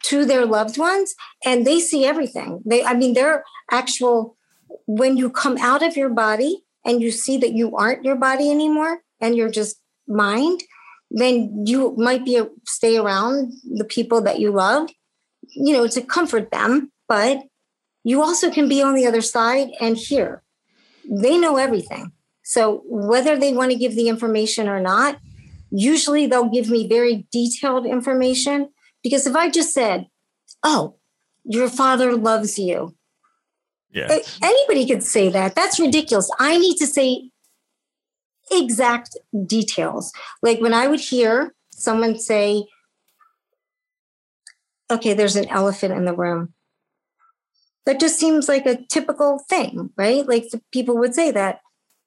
[0.04, 2.62] to their loved ones, and they see everything.
[2.64, 4.36] They, I mean, they're actual.
[4.86, 8.50] When you come out of your body and you see that you aren't your body
[8.50, 10.62] anymore, and you're just mind,
[11.10, 14.90] then you might be a, stay around the people that you love,
[15.54, 16.92] you know, to comfort them.
[17.08, 17.42] But
[18.04, 20.42] you also can be on the other side and hear.
[21.10, 22.12] They know everything.
[22.42, 25.18] So whether they want to give the information or not,
[25.70, 28.70] usually they'll give me very detailed information
[29.02, 30.06] because if I just said,
[30.62, 30.96] "Oh,
[31.44, 32.94] your father loves you,"
[33.90, 34.18] Yeah.
[34.42, 35.54] anybody could say that.
[35.54, 36.30] That's ridiculous.
[36.38, 37.30] I need to say
[38.50, 40.12] exact details.
[40.42, 42.66] Like when I would hear someone say,
[44.90, 46.54] "Okay, there's an elephant in the room."
[47.86, 50.26] That just seems like a typical thing, right?
[50.26, 51.60] Like the people would say that.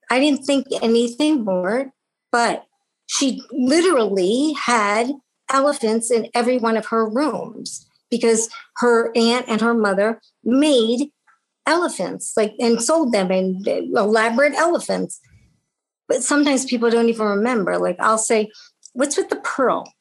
[0.10, 1.94] I didn't think anything more,
[2.32, 2.66] but
[3.12, 5.12] she literally had
[5.52, 11.10] elephants in every one of her rooms because her aunt and her mother made
[11.68, 15.20] elephants like and sold them and uh, elaborate elephants.
[16.08, 18.50] But sometimes people don't even remember like i'll say
[18.94, 19.92] what's with the pearl?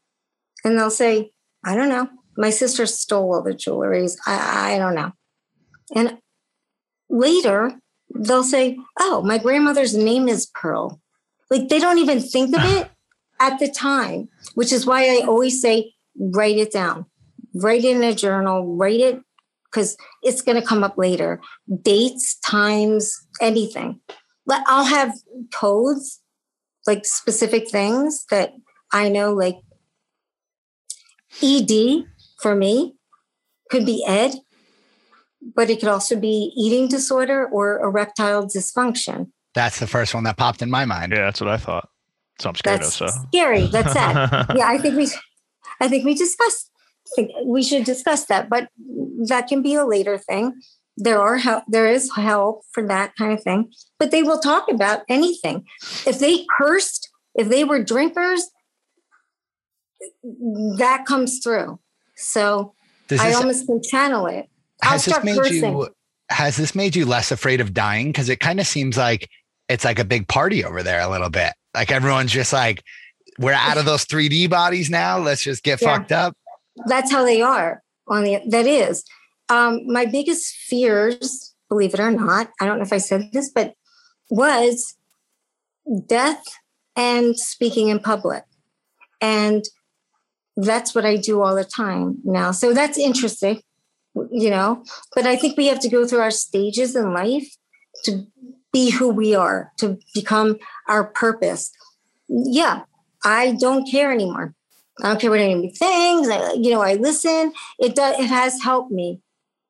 [0.64, 1.33] And they'll say
[1.64, 2.09] i don't know.
[2.37, 4.16] My sister stole all the jewelries.
[4.25, 5.11] I, I don't know.
[5.96, 6.18] And
[7.09, 7.73] later
[8.14, 11.01] they'll say oh my grandmother's name is pearl.
[11.51, 12.90] Like they don't even think of it
[13.40, 17.07] at the time which is why i always say write it down.
[17.55, 18.76] Write it in a journal.
[18.76, 19.20] Write it
[19.64, 21.40] because it's going to come up later.
[21.83, 24.00] Dates times anything.
[24.46, 25.12] But i'll have
[25.53, 26.20] codes
[26.87, 28.53] like specific things that
[28.90, 29.57] i know like
[31.42, 31.70] ed
[32.40, 32.94] for me
[33.70, 34.33] could be ed
[35.55, 39.31] but it could also be eating disorder or erectile dysfunction.
[39.55, 41.12] That's the first one that popped in my mind.
[41.12, 41.88] Yeah, that's what I thought.
[42.41, 43.11] So I'm scared that's of.
[43.11, 45.09] So scary that's sad yeah i think we
[45.80, 46.70] i think we discussed
[47.07, 48.68] I think we should discuss that but
[49.28, 50.61] that can be a later thing
[50.97, 54.70] there are help there is help for that kind of thing but they will talk
[54.70, 55.64] about anything
[56.07, 58.49] if they cursed if they were drinkers
[60.78, 61.78] that comes through
[62.16, 62.74] so
[63.09, 64.51] Does i this, almost can channel it
[64.82, 65.76] I'll has this start made cursing.
[65.76, 65.88] you?
[66.30, 68.09] Has this made you less afraid of dying?
[68.09, 69.28] Because it kind of seems like
[69.68, 71.53] it's like a big party over there a little bit.
[71.75, 72.83] Like everyone's just like,
[73.39, 75.18] we're out of those 3D bodies now.
[75.18, 75.97] Let's just get Yeah.
[75.99, 76.37] fucked up.
[76.87, 79.05] that's how they are on the that is
[79.51, 83.51] um my biggest fears believe it or not i don't know if i said this
[83.51, 83.75] but
[84.31, 84.95] was
[86.07, 86.43] death
[86.97, 88.45] and speaking in public.
[89.21, 89.64] And
[90.57, 92.51] that's what I do all the time now.
[92.53, 93.62] So that's interesting,
[94.31, 94.85] you know.
[95.14, 97.49] But I think we have to go through our stages in life
[98.05, 98.27] to
[98.73, 100.59] be who we are, to become
[100.89, 101.73] our purpose.
[102.29, 102.83] Yeah,
[103.25, 104.55] I don't care anymore.
[105.03, 106.29] I don't care what anybody thinks.
[106.29, 107.53] I, you know, I listen.
[107.79, 108.18] It does.
[108.18, 109.21] It has helped me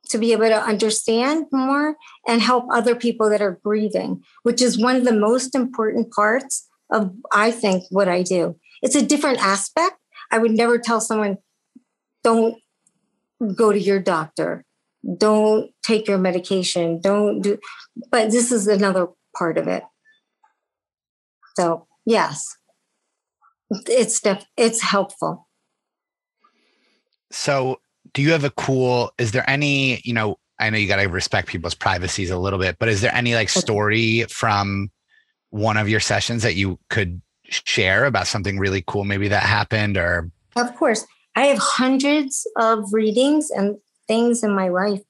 [0.09, 1.97] to be able to understand more
[2.27, 6.69] and help other people that are grieving, which is one of the most important parts
[6.91, 8.59] of, I think, what I do.
[8.83, 9.97] It's a different aspect.
[10.33, 11.39] I would never tell someone,
[12.25, 12.57] don't
[13.55, 14.65] go to your doctor,
[15.17, 17.59] don't take your medication, don't do,
[18.11, 19.83] but this is another part of it.
[21.57, 22.57] So, yes,
[23.71, 25.49] it's def- it's helpful.
[27.31, 27.81] So,
[28.13, 29.13] do you have a cool?
[29.19, 30.01] Is there any?
[30.05, 33.01] You know, I know you got to respect people's privacies a little bit, but is
[33.01, 34.91] there any like story from
[35.51, 39.97] one of your sessions that you could share about something really cool, maybe that happened,
[39.97, 43.77] or Of course, I have hundreds of readings and
[44.11, 45.03] things in my life.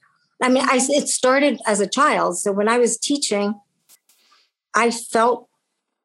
[0.42, 2.38] I mean, I it started as a child.
[2.38, 3.54] So when I was teaching,
[4.74, 5.48] I felt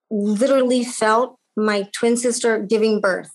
[0.09, 3.31] literally felt my twin sister giving birth.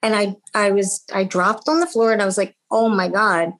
[0.00, 3.08] And I I was I dropped on the floor and I was like, "Oh my
[3.08, 3.52] god."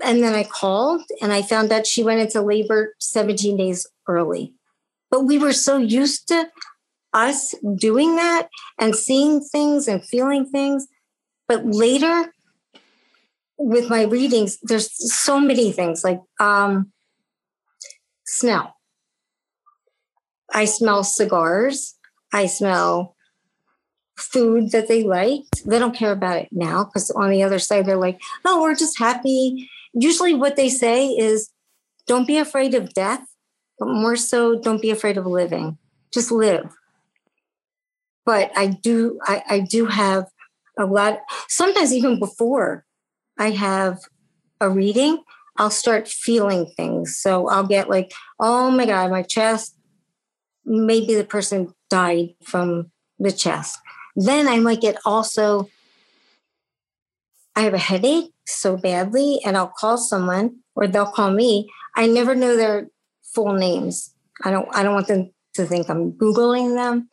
[0.00, 4.54] And then I called and I found out she went into labor 17 days early.
[5.10, 6.50] But we were so used to
[7.12, 10.86] us doing that and seeing things and feeling things.
[11.48, 12.33] But later,
[13.58, 16.92] with my readings, there's so many things like um,
[18.26, 18.74] smell.
[20.52, 21.96] I smell cigars.
[22.32, 23.16] I smell
[24.16, 25.64] food that they liked.
[25.66, 28.74] They don't care about it now because on the other side, they're like, oh, we're
[28.74, 29.68] just happy.
[29.92, 31.50] Usually, what they say is,
[32.06, 33.24] don't be afraid of death,
[33.78, 35.78] but more so, don't be afraid of living.
[36.12, 36.74] Just live
[38.24, 40.26] but I do I, I do have
[40.78, 42.83] a lot sometimes even before
[43.38, 44.00] I have
[44.60, 45.22] a reading,
[45.56, 47.16] I'll start feeling things.
[47.18, 49.76] So I'll get like, oh my God, my chest,
[50.64, 53.78] maybe the person died from the chest.
[54.16, 55.68] Then I might get also,
[57.56, 61.70] I have a headache so badly, and I'll call someone or they'll call me.
[61.96, 62.88] I never know their
[63.34, 64.14] full names.
[64.44, 67.08] I don't I don't want them to think I'm Googling them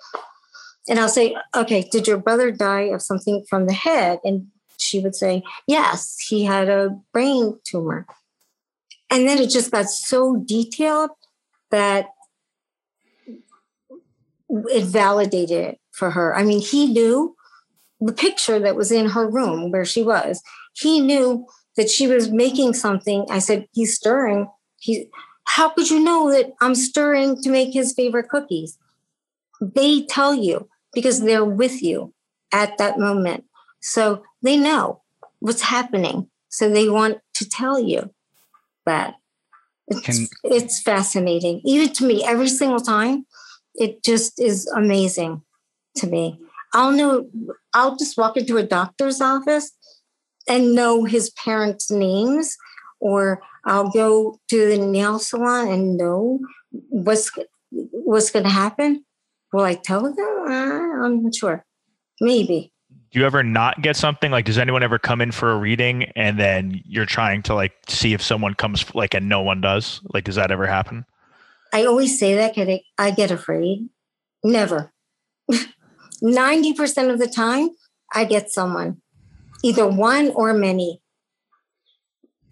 [0.87, 4.19] and I'll say, okay, did your brother die of something from the head?
[4.23, 4.47] And
[4.81, 8.05] she would say, yes, he had a brain tumor.
[9.09, 11.11] And then it just got so detailed
[11.69, 12.07] that
[14.49, 16.35] it validated it for her.
[16.35, 17.35] I mean, he knew
[17.99, 20.41] the picture that was in her room where she was.
[20.73, 21.45] He knew
[21.77, 23.25] that she was making something.
[23.29, 24.47] I said, he's stirring.
[24.77, 25.07] He,
[25.45, 28.77] how could you know that I'm stirring to make his favorite cookies?
[29.59, 32.13] They tell you because they're with you
[32.51, 33.45] at that moment.
[33.81, 35.01] So they know
[35.39, 36.29] what's happening.
[36.49, 38.13] So they want to tell you
[38.85, 39.15] that.
[39.87, 41.61] It's, Can- it's fascinating.
[41.65, 43.25] Even to me, every single time,
[43.75, 45.41] it just is amazing
[45.97, 46.39] to me.
[46.73, 47.29] I'll know,
[47.73, 49.71] I'll just walk into a doctor's office
[50.47, 52.55] and know his parents' names,
[52.99, 56.39] or I'll go to the nail salon and know
[56.71, 57.31] what's
[57.71, 59.05] what's going to happen.
[59.53, 60.15] Will I tell them?
[60.19, 61.65] Uh, I'm not sure.
[62.21, 62.71] Maybe.
[63.11, 64.31] Do you ever not get something?
[64.31, 67.73] Like, does anyone ever come in for a reading and then you're trying to like
[67.87, 69.99] see if someone comes like and no one does?
[70.13, 71.05] Like, does that ever happen?
[71.73, 73.89] I always say that because I get afraid.
[74.43, 74.93] Never.
[76.23, 77.71] 90% of the time,
[78.13, 79.01] I get someone,
[79.63, 81.01] either one or many.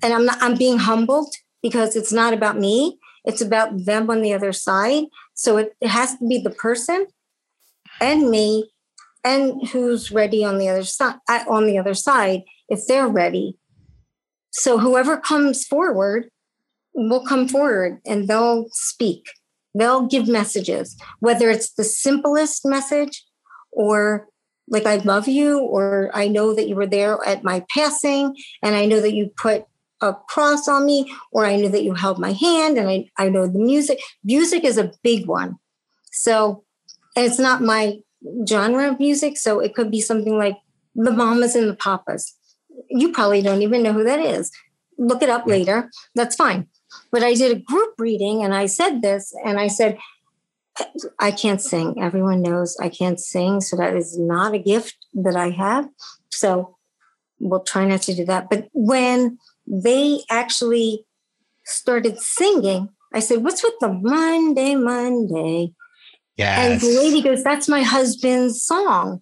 [0.02, 2.98] And I'm not, I'm being humbled because it's not about me.
[3.26, 5.06] It's about them on the other side.
[5.34, 7.08] So it, it has to be the person
[8.02, 8.72] and me
[9.24, 13.58] and who's ready on the other side uh, on the other side if they're ready.
[14.52, 16.30] So whoever comes forward
[16.94, 19.30] will come forward and they'll speak.
[19.76, 23.24] They'll give messages, whether it's the simplest message
[23.72, 24.28] or
[24.70, 28.76] like I love you, or I know that you were there at my passing, and
[28.76, 29.66] I know that you put
[30.02, 33.30] a cross on me, or I know that you held my hand, and I, I
[33.30, 34.00] know the music.
[34.24, 35.58] Music is a big one.
[36.12, 36.64] So,
[37.16, 38.00] and it's not my
[38.48, 39.38] genre of music.
[39.38, 40.58] So it could be something like
[40.96, 42.36] the mamas and the papas.
[42.90, 44.52] You probably don't even know who that is.
[44.98, 45.90] Look it up later.
[46.16, 46.68] That's fine.
[47.12, 49.98] But I did a group reading and I said this, and I said,
[51.20, 52.02] I can't sing.
[52.02, 53.62] Everyone knows I can't sing.
[53.62, 55.88] So that is not a gift that I have.
[56.32, 56.78] So
[57.40, 58.50] we'll try not to do that.
[58.50, 61.06] But when they actually
[61.66, 65.74] started singing, I said, What's with the Monday, Monday?
[66.72, 69.22] And the lady goes, That's my husband's song.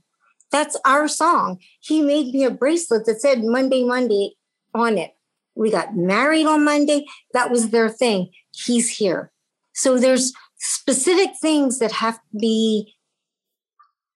[0.51, 1.59] That's our song.
[1.79, 4.35] He made me a bracelet that said Monday, Monday
[4.73, 5.15] on it.
[5.55, 7.05] We got married on Monday.
[7.33, 8.29] That was their thing.
[8.53, 9.31] He's here.
[9.73, 12.93] So there's specific things that have to be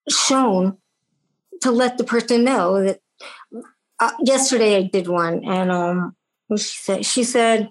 [0.08, 0.78] shown
[1.60, 3.00] to let the person know that.
[4.00, 6.16] Uh, yesterday I did one, and um,
[6.56, 7.70] she said she said,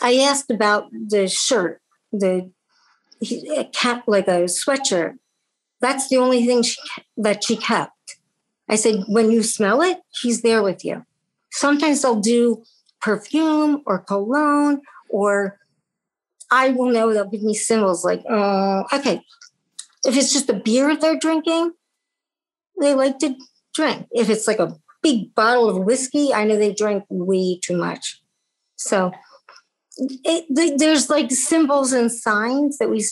[0.00, 1.80] I asked about the shirt,
[2.12, 2.52] the
[3.20, 5.14] he- a like a sweatshirt.
[5.80, 6.76] That's the only thing she,
[7.16, 7.92] that she kept.
[8.68, 11.04] I said, when you smell it, he's there with you.
[11.52, 12.62] Sometimes they'll do
[13.00, 15.58] perfume or cologne, or
[16.50, 19.22] I will know they'll give me symbols like, oh, okay,
[20.04, 21.72] if it's just a beer they're drinking,
[22.80, 23.36] they like to
[23.74, 24.06] drink.
[24.10, 28.20] If it's like a big bottle of whiskey, I know they drink way too much.
[28.76, 29.12] So
[29.98, 33.04] it, there's like symbols and signs that we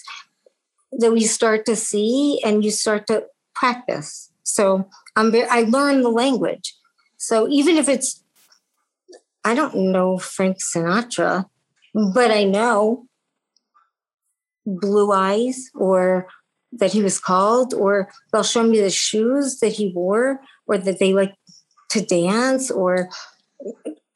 [0.92, 3.24] that we start to see and you start to
[3.54, 4.30] practice.
[4.42, 6.74] So I'm I learned the language.
[7.16, 8.22] So even if it's
[9.44, 11.46] I don't know Frank Sinatra,
[12.14, 13.06] but I know
[14.66, 16.26] blue eyes or
[16.72, 20.98] that he was called or they'll show me the shoes that he wore or that
[20.98, 21.34] they like
[21.90, 23.08] to dance or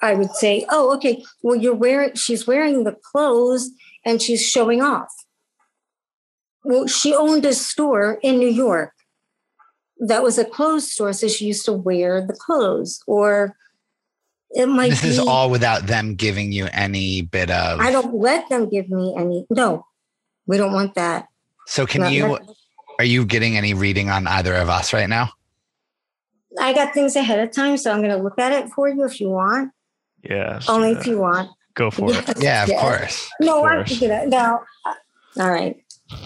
[0.01, 3.71] I would say, oh, okay, well, you're wearing, she's wearing the clothes
[4.05, 5.09] and she's showing off.
[6.65, 8.93] Well, she owned a store in New York
[10.01, 13.01] that was a clothes store, so she used to wear the clothes.
[13.07, 13.57] Or
[14.51, 14.91] it might be.
[14.91, 17.81] This be, is all without them giving you any bit of.
[17.81, 19.87] I don't let them give me any, no,
[20.47, 21.29] we don't want that.
[21.67, 22.29] so can Not- you?
[22.29, 22.49] not-
[22.99, 25.31] Are you getting any reading on either of us right now?
[26.61, 29.05] I got things ahead of time, so I'm going to look at it for you
[29.05, 29.71] if you want,
[30.23, 30.61] Yeah.
[30.69, 31.51] only if you want.
[31.75, 32.39] Go for it.
[32.43, 32.81] Yeah, of Yeah.
[32.81, 33.31] course.
[33.41, 34.01] No, Of I'm course.
[34.01, 34.61] gonna no.
[34.87, 34.95] uh,
[35.41, 35.77] All right,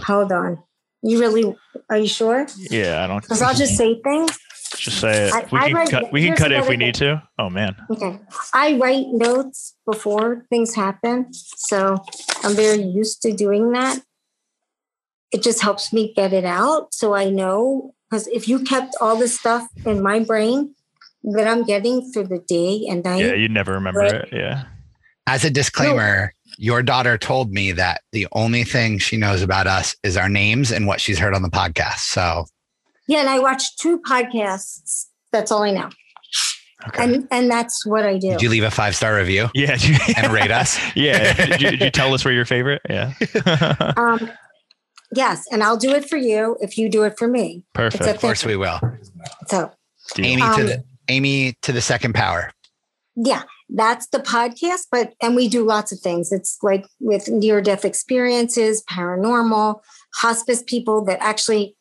[0.05, 0.63] hold on.
[1.03, 1.55] You really
[1.91, 2.47] are you sure?
[2.71, 3.21] Yeah, I don't.
[3.21, 4.39] Because I'll just say things.
[4.79, 5.35] just say it.
[5.35, 6.13] I- we I can read- cut.
[6.13, 7.23] We can cut it if we another need to.
[7.39, 7.77] Oh man.
[7.91, 8.19] Okay,
[8.55, 11.99] I write notes before things happen, so
[12.43, 14.01] I'm very used to doing that.
[15.33, 17.95] It just helps me get it out, so I know.
[18.09, 20.75] Because if you kept all this stuff in my brain
[21.25, 24.15] that I'm getting through the day and night, Yeah, you'd never remember Right.
[24.15, 24.29] it.
[24.33, 24.65] Yeah.
[25.27, 29.95] As a disclaimer, your daughter told me that the only thing she knows about us
[30.03, 31.99] is our names and what she's heard on the podcast.
[32.01, 32.45] So
[33.07, 35.07] yeah, and I watch two podcasts.
[35.33, 35.89] That's all I know,
[36.89, 37.05] Okay.
[37.05, 38.31] and and that's what I do.
[38.33, 39.77] did you leave a five star review yeah.
[40.17, 40.77] and rate us?
[40.97, 41.33] yeah.
[41.35, 42.83] Did you, did you tell us where your favorite?
[42.91, 43.13] Yeah.
[43.97, 44.31] Um,
[45.15, 47.63] yes, and I'll do it for you if you do it for me.
[47.75, 48.05] Perfect.
[48.07, 48.81] Of course we will.
[49.49, 49.71] So,
[50.15, 50.27] Deal.
[50.27, 52.53] Amy to Um, the Amy to the second power.
[53.17, 54.87] yeah, that's the podcast.
[54.91, 56.33] But and we do lots of things.
[56.33, 59.81] It's like with near death experiences, paranormal,
[60.15, 61.77] hospice people that actually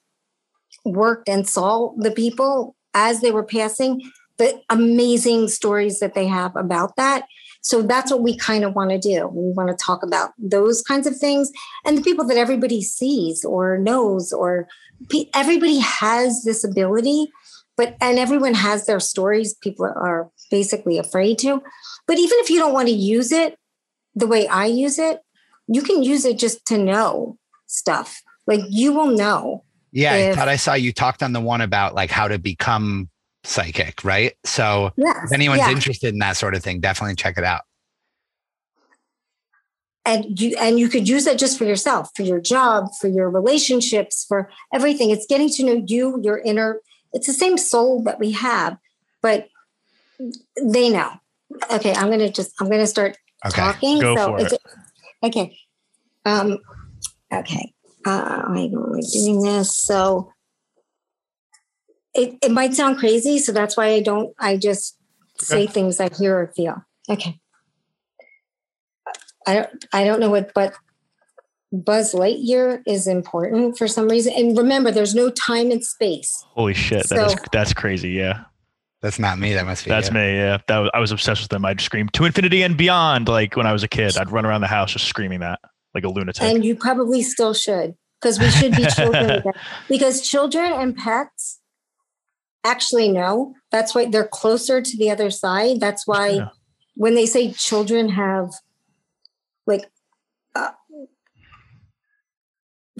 [0.85, 4.01] worked and saw the people as they were passing.
[4.37, 7.25] The amazing stories that they have about that.
[7.61, 9.27] So that's what we kind of want to do.
[9.27, 11.51] We want to talk about those kinds of things
[11.85, 14.67] and the people that everybody sees or knows, or
[15.35, 17.31] everybody has this ability,
[17.77, 19.53] but and everyone has their stories.
[19.55, 21.61] People are basically afraid to.
[22.07, 23.57] But even if you don't want to use it
[24.15, 25.21] the way I use it,
[25.67, 28.21] you can use it just to know stuff.
[28.47, 29.63] Like you will know.
[29.91, 33.09] Yeah, I thought I saw you talked on the one about like how to become
[33.43, 34.33] psychic, right?
[34.45, 35.25] So Yes.
[35.25, 35.71] if anyone's yeah.
[35.71, 37.61] interested in that sort of thing, definitely check it out.
[40.05, 43.29] and you and you could use that just for yourself for your job for your
[43.29, 46.79] relationships for everything it's getting to know you your inner
[47.13, 48.77] it's the same soul that we have
[49.21, 49.47] but
[50.61, 51.11] they know
[51.71, 53.61] okay i'm gonna just i'm gonna start Okay.
[53.61, 54.53] talking Go so for it.
[55.23, 55.57] okay
[56.25, 56.57] um
[57.33, 57.73] okay
[58.05, 60.31] uh i'm like doing this so
[62.13, 64.97] it, it might sound crazy so that's why i don't i just
[65.39, 67.39] say things i hear or feel okay
[69.47, 70.73] I don't I don't know what but
[71.71, 74.33] Buzz Lightyear is important for some reason.
[74.35, 76.43] And remember, there's no time and space.
[76.49, 77.07] Holy shit.
[77.09, 78.09] That is So- that's crazy.
[78.11, 78.43] Yeah.
[79.01, 79.53] That's not me.
[79.53, 80.13] That must be That's you.
[80.13, 80.35] me.
[80.35, 80.57] Yeah.
[80.67, 81.65] That was, I was obsessed with them.
[81.65, 83.27] I'd scream to infinity and beyond.
[83.27, 85.59] Like when I was a kid, I'd run around the house just screaming that
[85.95, 86.43] like a lunatic.
[86.43, 89.53] And you probably still should, because we should be children again.
[89.89, 91.59] Because children and pets
[92.63, 93.55] actually know.
[93.71, 95.79] That's why they're closer to the other side.
[95.79, 96.49] That's why Yeah.
[96.95, 98.51] when they say children have
[99.65, 99.89] like
[100.53, 100.69] uh,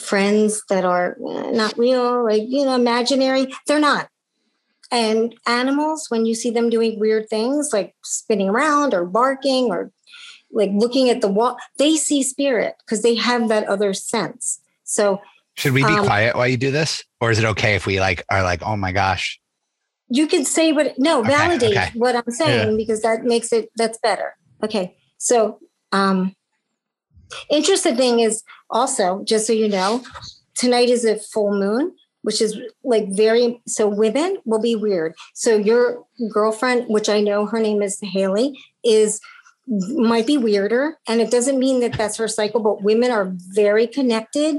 [0.02, 4.10] friends that are uh, not real, like you know, imaginary, they're not.
[4.92, 9.92] And animals, when you see them doing weird things like spinning around or barking or
[10.52, 14.60] like looking at the wall, they see spirit because they have that other sense.
[14.84, 15.22] So
[15.56, 18.00] Should we be Um, quiet while you do this, or is it okay if we
[18.02, 19.40] like are like, oh my gosh?
[20.14, 21.90] you can say what no Okay, validate okay.
[21.96, 25.58] what i'm saying because that makes it that's better okay so
[25.94, 26.36] um
[27.50, 30.04] interesting thing is also just so you know
[30.56, 35.16] tonight is a full moon which is like very so women will be weird.
[35.34, 39.20] So your girlfriend which i know her name is haley is
[39.68, 43.88] might be weirder and it doesn't mean that that's her cycle but women are very
[43.88, 44.58] connected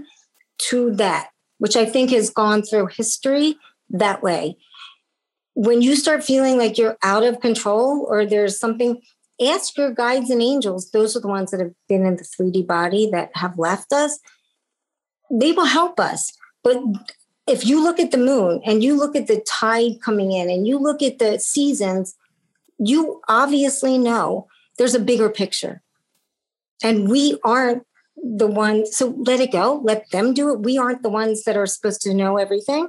[0.58, 3.56] to that which i think has gone through history
[3.92, 4.56] that way.
[5.54, 9.02] When you start feeling like you're out of control or there's something,
[9.40, 10.90] ask your guides and angels.
[10.90, 14.18] Those are the ones that have been in the 3D body that have left us.
[15.30, 16.32] They will help us.
[16.62, 16.78] But
[17.46, 20.66] if you look at the moon and you look at the tide coming in and
[20.66, 22.14] you look at the seasons,
[22.78, 24.46] you obviously know
[24.78, 25.82] there's a bigger picture.
[26.82, 27.84] And we aren't
[28.16, 30.60] the ones, so let it go, let them do it.
[30.60, 32.88] We aren't the ones that are supposed to know everything.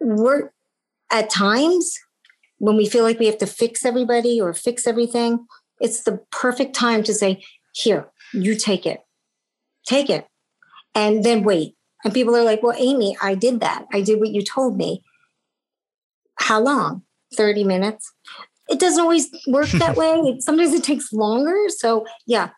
[0.00, 0.50] We're
[1.10, 1.98] at times
[2.58, 5.46] when we feel like we have to fix everybody or fix everything,
[5.80, 7.42] it's the perfect time to say,
[7.74, 9.00] Here, you take it,
[9.86, 10.26] take it,
[10.94, 11.74] and then wait.
[12.04, 13.86] And people are like, Well, Amy, I did that.
[13.92, 15.02] I did what you told me.
[16.36, 17.02] How long?
[17.36, 18.12] 30 minutes.
[18.68, 20.14] It doesn't always work that way.
[20.24, 21.56] It- Sometimes it takes longer.
[21.68, 22.50] So, yeah.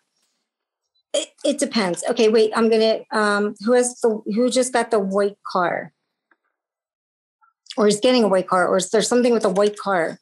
[1.13, 2.05] It, it depends.
[2.09, 2.53] Okay, wait.
[2.55, 3.01] I'm gonna.
[3.11, 4.21] Um, who has the?
[4.33, 5.93] Who just got the white car?
[7.81, 10.19] Or is getting a white car, or is there something with a white car?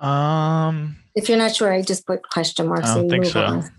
[0.00, 2.88] Um, If you're not sure, I just put question marks.
[2.90, 3.40] I don't and think so.
[3.44, 3.58] on.
[3.62, 3.70] I'm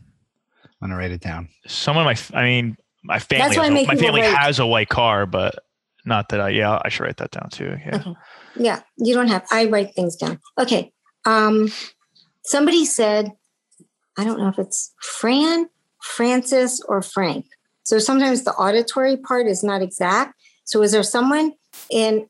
[0.82, 1.50] gonna write it down.
[1.68, 4.22] some of my, I mean, my family, That's why has I a- make my family
[4.22, 4.34] wait.
[4.38, 5.60] has a white car, but
[6.06, 6.50] not that I.
[6.50, 7.76] Yeah, I should write that down too.
[7.86, 7.96] Yeah.
[7.98, 8.14] Okay.
[8.56, 9.46] Yeah, you don't have.
[9.52, 10.40] I write things down.
[10.58, 10.94] Okay.
[11.26, 11.70] Um,
[12.44, 13.32] somebody said,
[14.18, 15.70] I don't know if it's Fran,
[16.02, 17.46] Francis, or Frank.
[17.84, 20.36] So sometimes the auditory part is not exact.
[20.64, 21.54] So is there someone
[21.90, 22.28] in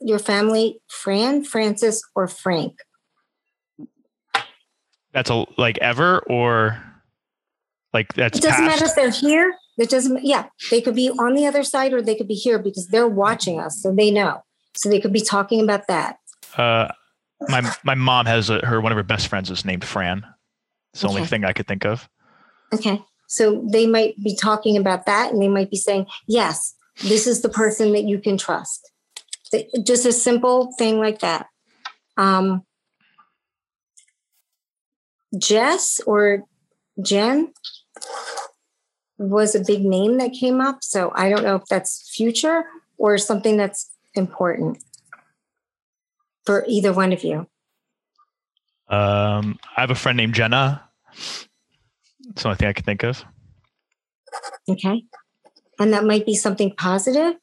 [0.00, 2.74] your family, Fran, Francis, or Frank?
[5.12, 6.82] That's a like ever or
[7.92, 8.80] like that's It doesn't past.
[8.80, 9.54] matter if they're here.
[9.78, 10.24] It doesn't.
[10.24, 13.08] Yeah, they could be on the other side or they could be here because they're
[13.08, 14.42] watching us, so they know.
[14.74, 16.18] So they could be talking about that.
[16.56, 16.88] Uh,
[17.48, 20.26] my my mom has a, her one of her best friends is named Fran.
[20.92, 22.08] It's the only thing I could think of.
[22.72, 23.02] Okay.
[23.28, 27.42] So they might be talking about that and they might be saying, yes, this is
[27.42, 28.90] the person that you can trust.
[29.84, 31.46] Just a simple thing like that.
[32.16, 32.62] Um,
[35.38, 36.44] Jess or
[37.02, 37.52] Jen
[39.18, 40.78] was a big name that came up.
[40.82, 42.64] So I don't know if that's future
[42.98, 44.82] or something that's important
[46.44, 47.46] for either one of you.
[48.88, 50.82] Um, I have a friend named Jenna.
[51.12, 53.24] It's the only thing I can think of.
[54.68, 55.04] Okay.
[55.78, 57.34] And that might be something positive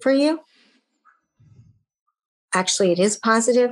[0.00, 0.40] for you.
[2.54, 3.70] Actually, it is positive,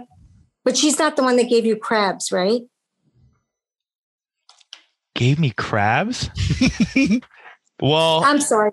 [0.65, 2.63] but she's not the one that gave you crabs, right?
[5.15, 6.31] Gave me crabs.
[7.81, 8.71] well, I'm sorry.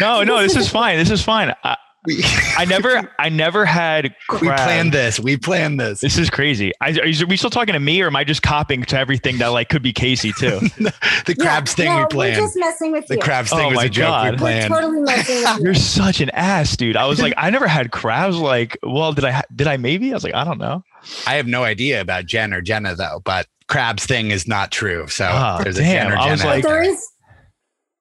[0.00, 0.98] No, no, this is fine.
[0.98, 1.54] This is fine.
[1.64, 1.76] I,
[2.06, 2.22] We,
[2.56, 5.20] I never, I never had we planned this.
[5.20, 6.00] We planned this.
[6.00, 6.72] This is crazy.
[6.80, 8.98] I, are, you, are we still talking to me, or am I just copying to
[8.98, 10.60] everything that like could be Casey too?
[11.26, 12.36] the crabs thing no, we We're planned.
[12.36, 13.20] just messing with The you.
[13.20, 14.24] crabs Oh thing was my a joke God.
[14.24, 14.72] we We're planned.
[14.72, 16.96] totally messing with You're such an ass, dude.
[16.96, 18.36] I was like, I never had crabs.
[18.36, 19.42] Like, well, did I?
[19.54, 19.76] Did I?
[19.76, 20.10] Maybe.
[20.10, 20.82] I was like, I don't know.
[21.26, 25.06] I have no idea about Jen or Jenna though, but crabs thing is not true.
[25.08, 26.12] So Oh, there's a Jen damn.
[26.12, 26.32] or I Jenna.
[26.32, 26.92] was out like- there there.
[26.92, 27.06] is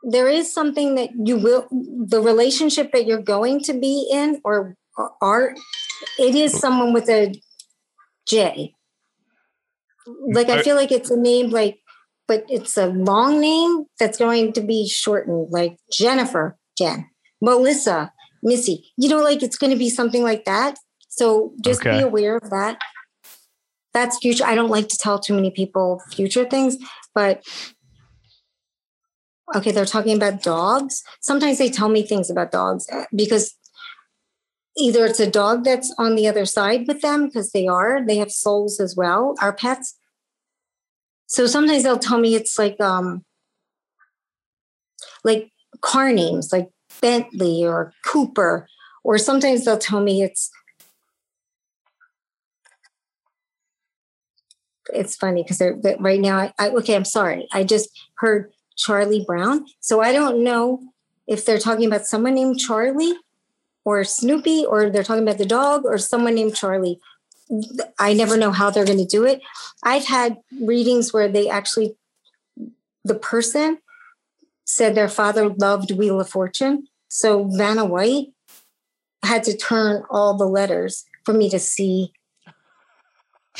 [0.04, 4.76] there is something that you will the relationship that you're going to be in or,
[4.98, 5.56] or are
[6.18, 7.34] it is someone with a
[8.28, 8.74] J.
[10.32, 11.80] Like I feel like it's a name like
[12.28, 17.10] but it's a long name that's going to be shortened like Jennifer, Jen,
[17.42, 18.92] Melissa, Missy.
[18.98, 20.78] You know like it's going to be something like that.
[21.10, 21.98] So just Okay.
[21.98, 22.78] be aware of that.
[23.94, 24.46] That's future.
[24.46, 26.78] I don't like to tell too many people future things,
[27.16, 27.44] but
[29.56, 31.04] okay, they're talking about dogs.
[31.22, 33.56] Sometimes they tell me things about dogs uh, because
[34.78, 38.18] either it's a dog that's on the other side with them because they are, they
[38.18, 39.98] have souls as well, our pets.
[41.28, 43.24] So sometimes they'll tell me it's like um
[45.24, 46.70] like car names like
[47.02, 48.68] Bentley or Cooper,
[49.04, 50.50] or sometimes they'll tell me it's
[54.92, 58.52] it's funny because they're, they right now I, I okay i'm sorry i just heard
[58.80, 60.82] charlie brown so i don't know
[61.28, 63.14] if they're talking about someone named charlie
[63.86, 67.00] or snoopy or they're talking about the dog or someone named charlie
[67.98, 69.42] I never know how they're going to do it.
[69.84, 71.96] I've had readings where they actually,
[73.04, 73.80] the person
[74.66, 76.88] said their father loved Wheel of Fortune.
[77.08, 78.28] So Vanna White
[79.24, 82.14] had to turn all the letters for me to see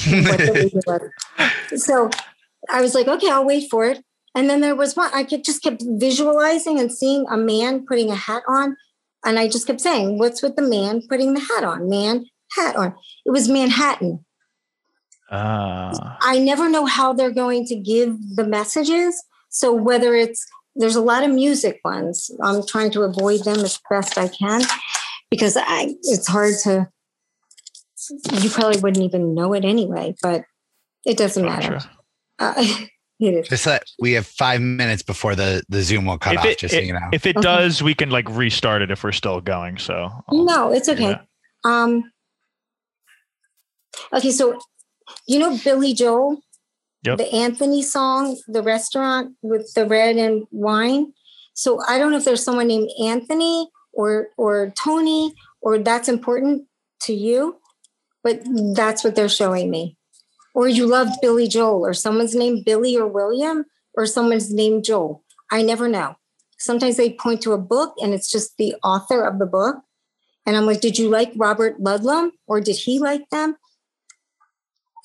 [0.06, 1.12] what the.
[1.78, 2.10] So
[2.70, 4.04] I was like, okay, I'll wait for it.
[4.40, 8.10] And then there was one I could just kept visualizing and seeing a man putting
[8.10, 8.78] a hat on.
[9.26, 11.90] And I just kept saying, What's with the man putting the hat on?
[11.90, 12.24] Man,
[12.56, 12.96] hat on.
[13.26, 14.24] It was Manhattan.
[15.30, 16.18] Ah.
[16.22, 19.22] I never know how they're going to give the messages.
[19.50, 22.32] So whether it's there's a lot of music ones.
[22.42, 24.62] I'm trying to avoid them as best I can
[25.30, 26.88] because I it's hard to
[28.42, 30.46] you probably wouldn't even know it anyway, but
[31.06, 31.82] it doesn't matter.
[32.40, 32.64] Uh,
[33.20, 33.48] it is.
[33.50, 36.46] Just that we have five minutes before the the Zoom will cut If off.
[36.46, 37.10] it, just so you know.
[37.12, 37.44] if it Okay.
[37.44, 39.78] does, we can like restart it if we're still going.
[39.78, 41.12] So I'll- No, it's okay.
[41.12, 41.22] Yeah.
[41.64, 42.12] Um
[44.14, 44.60] okay, so
[45.28, 46.42] you know Billy Joel?
[47.04, 47.18] Yep.
[47.18, 51.14] The Anthony song, the restaurant with the red and wine.
[51.54, 56.68] So I don't know if there's someone named Anthony or or Tony or that's important
[57.02, 57.58] to you,
[58.24, 58.42] but
[58.76, 59.98] that's what they're showing me.
[60.54, 65.24] Or you loved Billy Joel or someone's named Billy or William or someone's named Joel.
[65.52, 66.16] I never know.
[66.58, 69.78] Sometimes they point to a book and it's just the author of the book.
[70.46, 73.56] And I'm like, did you like Robert Ludlum or did he like them?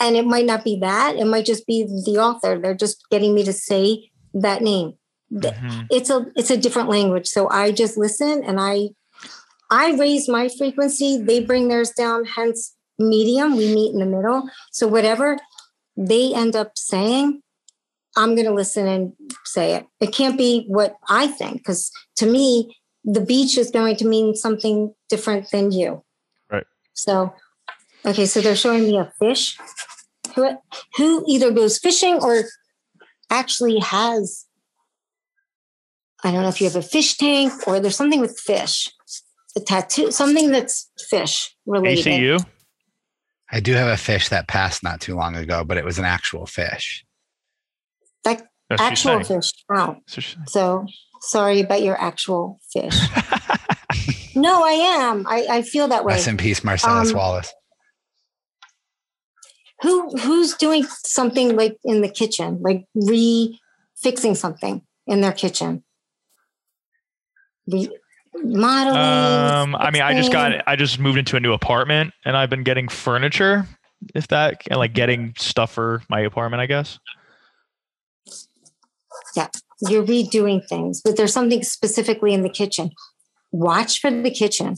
[0.01, 1.17] And it might not be that.
[1.17, 2.59] It might just be the author.
[2.59, 4.95] They're just getting me to say that name.
[5.33, 5.87] Mhm.
[5.91, 7.27] It's a it's a different language.
[7.27, 8.91] So I just listen and I
[9.71, 11.19] I raise my frequency.
[11.19, 13.57] They bring theirs down, hence medium.
[13.57, 14.49] We meet in the middle.
[14.73, 15.39] So whatever
[15.97, 17.43] they end up saying,
[18.17, 19.13] I'm going to listen and
[19.45, 19.87] say it.
[20.01, 24.35] It can't be what I think because to me, the beach is going to mean
[24.35, 26.03] something different than you.
[26.51, 26.67] Right.
[26.95, 27.35] So,
[28.05, 29.59] okay, so they're showing me a fish
[30.35, 30.57] who,
[30.97, 32.45] who either goes fishing or
[33.31, 34.47] actually has,
[36.23, 38.91] I don't know if you have a fish tank or there's something with fish,
[39.57, 42.07] a tattoo, something that's fish related.
[42.07, 42.47] ACU.
[43.55, 46.05] I do have a fish that passed not too long ago, but it was an
[46.05, 47.07] actual fish.
[48.25, 49.99] That That's actual fish count.
[50.09, 50.87] So So
[51.21, 52.99] sorry about your actual fish.
[54.35, 55.25] no, I am.
[55.29, 56.15] I, I feel that way.
[56.15, 57.55] Rest in peace, Marcellus Um, Wallace.
[59.83, 63.61] Who who's doing something like in the kitchen, like re
[64.03, 65.85] fixing something in their kitchen?
[67.69, 67.97] Re-
[68.43, 68.97] modeling.
[68.97, 72.51] Um, I mean, I just got, I just moved into a new apartment and I've
[72.51, 73.67] been getting furniture,
[74.15, 76.99] if that, and like getting stuff for my apartment, I guess.
[79.37, 79.49] Yeah,
[79.89, 82.91] you're redoing things, but there's something specifically in the kitchen.
[83.53, 84.77] Watch for the kitchen.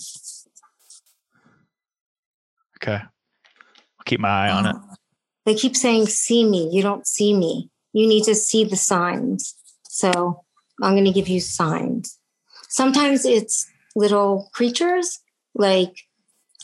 [2.82, 3.00] Okay.
[3.02, 4.76] I'll keep my eye on it.
[5.46, 6.68] They keep saying, see me.
[6.72, 7.70] You don't see me.
[7.92, 9.54] You need to see the signs.
[9.84, 10.42] So
[10.82, 12.18] I'm going to give you signs.
[12.68, 15.20] Sometimes it's little creatures
[15.54, 15.96] like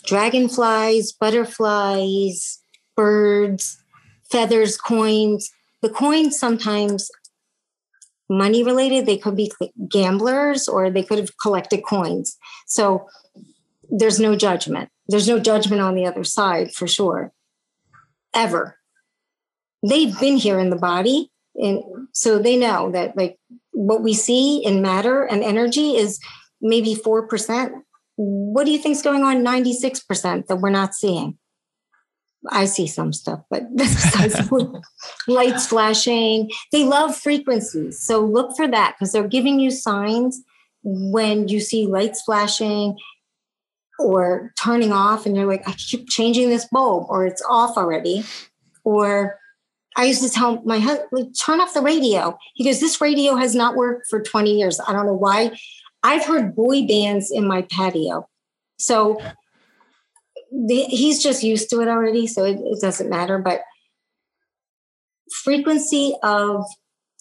[0.05, 2.61] dragonflies, butterflies,
[2.96, 3.82] birds,
[4.30, 5.50] feathers, coins.
[5.80, 7.11] The coins sometimes
[8.28, 9.53] money related, they could be
[9.88, 12.36] gamblers or they could have collected coins.
[12.66, 13.07] So
[13.90, 14.90] there's no judgment.
[15.09, 17.32] There's no judgment on the other side for sure
[18.34, 18.78] ever.
[19.86, 21.30] They've been here in the body.
[21.55, 21.82] And
[22.12, 23.38] so they know that like
[23.72, 26.20] what we see in matter and energy is
[26.60, 27.72] maybe 4%.
[28.16, 31.38] What do you think is going on 96% that we're not seeing?
[32.50, 33.64] I see some stuff, but
[35.28, 38.00] lights flashing, they love frequencies.
[38.00, 40.42] So look for that because they're giving you signs
[40.82, 42.96] when you see lights flashing
[43.98, 48.24] or turning off and you're like, I keep changing this bulb or it's off already.
[48.84, 49.38] Or
[49.97, 52.38] I used to tell my husband, turn off the radio.
[52.55, 54.80] He goes, This radio has not worked for 20 years.
[54.86, 55.57] I don't know why.
[56.03, 58.28] I've heard boy bands in my patio.
[58.78, 59.20] So
[60.51, 62.26] the, he's just used to it already.
[62.26, 63.38] So it, it doesn't matter.
[63.38, 63.61] But
[65.45, 66.64] frequency of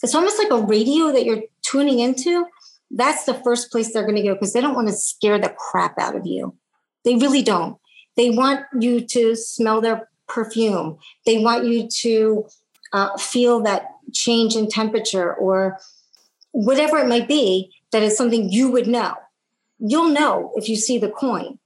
[0.03, 2.45] it's almost like a radio that you're tuning into.
[2.89, 5.53] That's the first place they're going to go because they don't want to scare the
[5.57, 6.57] crap out of you.
[7.05, 7.77] They really don't.
[8.17, 10.97] They want you to smell their perfume.
[11.25, 12.47] They want you to
[12.93, 15.79] uh, feel that change in temperature or
[16.51, 19.15] whatever it might be that is something you would know.
[19.79, 21.57] You'll know if you see the coin.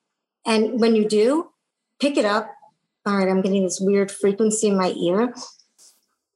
[0.45, 1.49] And when you do,
[1.99, 2.49] pick it up.
[3.05, 5.33] All right, I'm getting this weird frequency in my ear.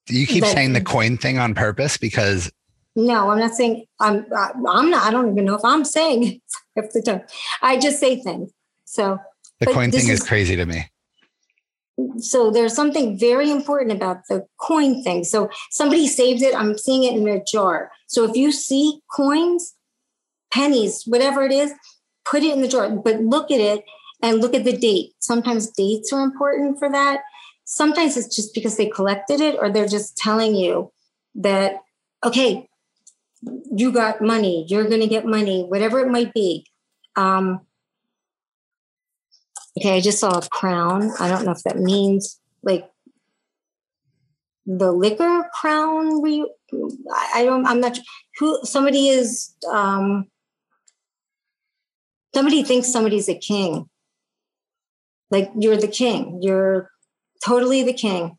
[0.07, 2.51] You keep but- saying the coin thing on purpose because
[2.95, 4.25] No, I'm not saying I'm.
[4.67, 5.03] I'm not.
[5.05, 6.41] I don't even know if I'm saying
[6.75, 7.21] it.
[7.61, 8.51] I just say things.
[8.85, 9.19] So
[9.59, 10.85] the coin thing is is- crazy to me.
[12.17, 15.23] So there's something very important about the coin thing.
[15.23, 16.55] So somebody saved it.
[16.55, 17.91] I'm seeing it in a jar.
[18.07, 19.75] So if you see coins,
[20.51, 21.73] pennies, whatever it is,
[22.25, 23.83] put it in the jar, but look at it
[24.21, 25.11] and look at the date.
[25.19, 27.21] Sometimes dates are important for that.
[27.65, 30.91] Sometimes it's just because they collected it or they're just telling you
[31.35, 31.81] that,
[32.23, 32.67] okay,
[33.71, 36.65] you got money, you're going to get money, whatever it might be.
[37.15, 37.61] Um,
[39.79, 41.11] okay, I just saw a crown.
[41.19, 42.89] I don't know if that means like
[44.65, 46.21] the liquor crown.
[46.21, 46.51] Re-
[47.13, 47.97] I I don't, I'm not
[48.37, 49.53] who somebody is.
[49.71, 50.27] Um,
[52.35, 53.89] somebody thinks somebody's a king.
[55.31, 56.39] Like you're the king.
[56.41, 56.89] You're
[57.45, 58.37] totally the king.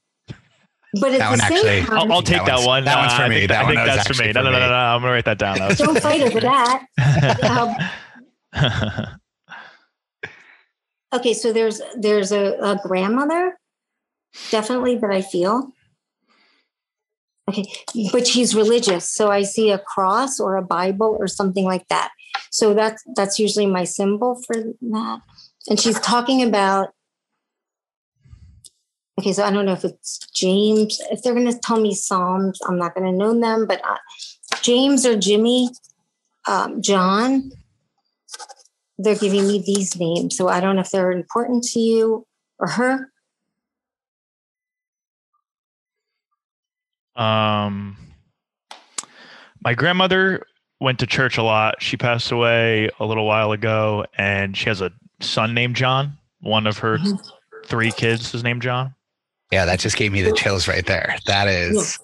[1.01, 2.85] But at That the one same actually- time, I'll, I'll take That that, one.
[2.85, 3.35] that one's Uh, for I me.
[3.37, 4.33] think, That I one think that's for me.
[4.33, 4.75] No, no, no, no, no.
[4.75, 5.59] I'm gonna write that down.
[5.59, 6.87] That don't fight over that.
[7.45, 7.75] Um,
[11.13, 13.59] okay, so there's there's a, a grandmother,
[14.51, 15.73] definitely that I feel.
[17.49, 17.65] Okay,
[18.13, 22.11] but she's religious, so I see a cross or a Bible or something like that.
[22.51, 25.21] So that's that's usually my symbol for that.
[25.69, 26.91] And she's talking about.
[29.19, 30.99] Okay, so I don't know if it's James.
[31.11, 33.67] If they're going to tell me Psalms, I'm not going to know them.
[33.67, 33.99] But uh,
[34.63, 35.69] James or Jimmy,
[36.49, 37.53] um, John,
[39.03, 40.37] they're giving me these names.
[40.37, 42.27] So I don't know if they're important to you
[42.59, 43.11] or her.
[47.17, 47.97] Um,
[49.63, 50.47] my grandmother
[50.81, 51.83] went to church a lot.
[51.83, 54.91] She passed away a little while ago, and she has a
[55.21, 56.17] son named John.
[56.41, 57.19] One of her Mhm.
[57.67, 58.95] three kids is named John.
[59.51, 61.17] Yeah, that just gave me the chills right there.
[61.27, 61.99] That is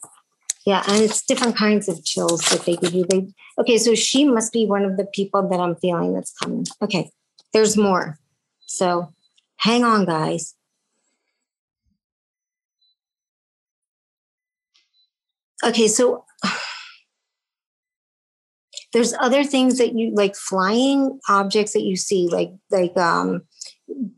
[0.67, 3.07] Yeah, and it's different kinds of chills that they give you.
[3.09, 6.67] They okay, so she must be one of the people that I'm feeling that's coming.
[6.83, 7.09] Okay,
[7.53, 8.19] there's more.
[8.67, 9.15] So
[9.59, 10.57] hang on, guys.
[15.65, 16.25] Okay, so
[18.93, 23.43] there's other things that you like flying objects that you see, like like um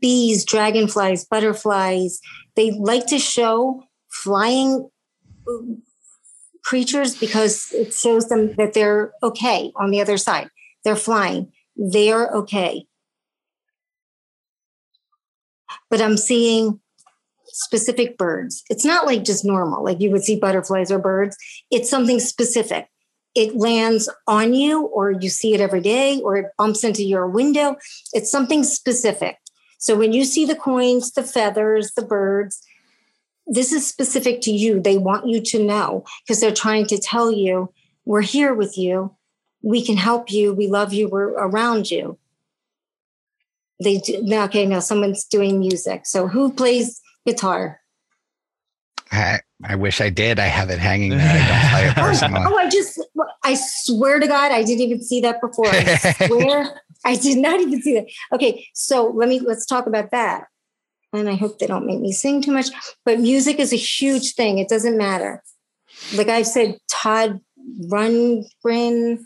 [0.01, 2.19] bees, dragonflies, butterflies.
[2.55, 4.89] They like to show flying
[6.63, 10.49] creatures because it shows them that they're okay on the other side.
[10.83, 11.51] They're flying.
[11.75, 12.85] They're okay.
[15.89, 16.79] But I'm seeing
[17.45, 18.63] specific birds.
[18.69, 21.35] It's not like just normal, like you would see butterflies or birds.
[21.71, 22.87] It's something specific.
[23.35, 27.27] It lands on you, or you see it every day, or it bumps into your
[27.27, 27.75] window.
[28.13, 29.37] It's something specific.
[29.77, 32.61] So when you see the coins, the feathers, the birds,
[33.49, 34.79] this is specific to you.
[34.79, 37.73] They want you to know because they're trying to tell you,
[38.05, 39.15] we're here with you.
[39.61, 40.53] We can help you.
[40.53, 41.09] We love you.
[41.09, 42.17] We're around you.
[43.81, 46.05] They do, now, okay, now someone's doing music.
[46.05, 47.81] So who plays guitar?
[49.11, 50.39] I, I wish I did.
[50.39, 51.19] I have it hanging there.
[51.21, 52.45] I don't play it personally.
[52.45, 53.01] Oh, oh I just,
[53.43, 55.67] I swear to God, I didn't even see that before.
[55.67, 55.95] I
[56.27, 58.07] swear I did not even see that.
[58.33, 60.45] Okay, so let me, let's talk about that.
[61.11, 62.67] And I hope they don't make me sing too much,
[63.03, 64.59] but music is a huge thing.
[64.59, 65.43] It doesn't matter.
[66.15, 67.41] Like I said, Todd
[67.85, 69.25] Rundgren,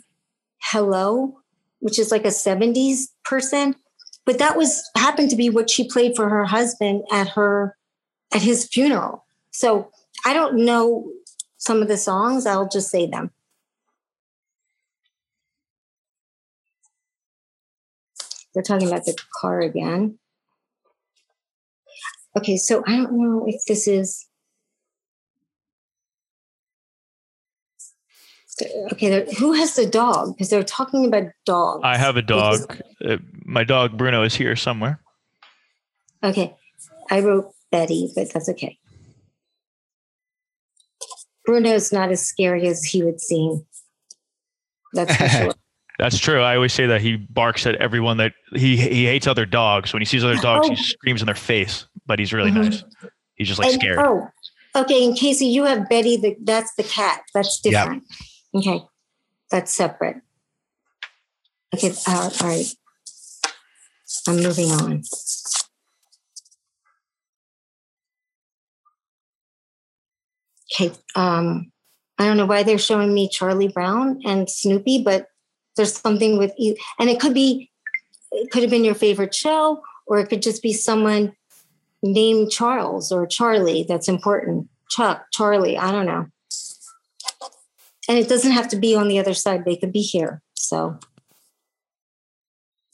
[0.62, 1.38] Hello,
[1.80, 3.76] which is like a 70s person.
[4.24, 7.76] But that was happened to be what she played for her husband at her
[8.32, 9.26] at his funeral.
[9.50, 9.90] So
[10.24, 11.10] I don't know
[11.58, 12.46] some of the songs.
[12.46, 13.30] I'll just say them.
[18.54, 20.18] They're talking about the car again.
[22.36, 24.26] Okay, so I don't know if this is.
[28.92, 30.34] Okay, there- who has the dog?
[30.34, 31.80] Because they're talking about dogs.
[31.84, 32.80] I have a dog.
[33.04, 35.00] Uh, my dog Bruno is here somewhere.
[36.22, 36.54] Okay,
[37.10, 38.78] I wrote Betty, but that's okay.
[41.44, 43.66] Bruno's not as scary as he would seem.
[44.94, 45.52] That's for sure.
[45.98, 46.40] That's true.
[46.40, 49.92] I always say that he barks at everyone that he he hates other dogs.
[49.92, 50.70] When he sees other dogs, Oh.
[50.70, 51.86] he screams in their face.
[52.06, 52.64] But he's really Mhm.
[52.70, 52.84] nice.
[53.36, 53.98] He's just like And- scared.
[53.98, 54.28] Oh,
[54.76, 55.04] okay.
[55.06, 56.16] And Casey, you have Betty.
[56.16, 57.22] The, that's the cat.
[57.34, 57.72] That's Yep.
[57.72, 58.04] different.
[58.54, 58.82] Okay,
[59.50, 60.16] that's separate.
[61.74, 61.92] Okay.
[62.06, 62.66] Uh, all right.
[64.28, 65.02] I'm moving on.
[70.74, 70.92] Okay.
[71.14, 71.70] Um,
[72.18, 75.26] I don't know why they're showing me Charlie Brown and Snoopy, but
[75.76, 77.70] there's something with you, and it could be,
[78.30, 81.32] it could have been your favorite show, or it could just be someone
[82.04, 84.68] named Charles or Charlie that's important.
[84.90, 86.26] Chuck, Charlie, I don't know.
[88.06, 90.42] And it doesn't have to be on the other side, they could be here.
[90.52, 90.98] So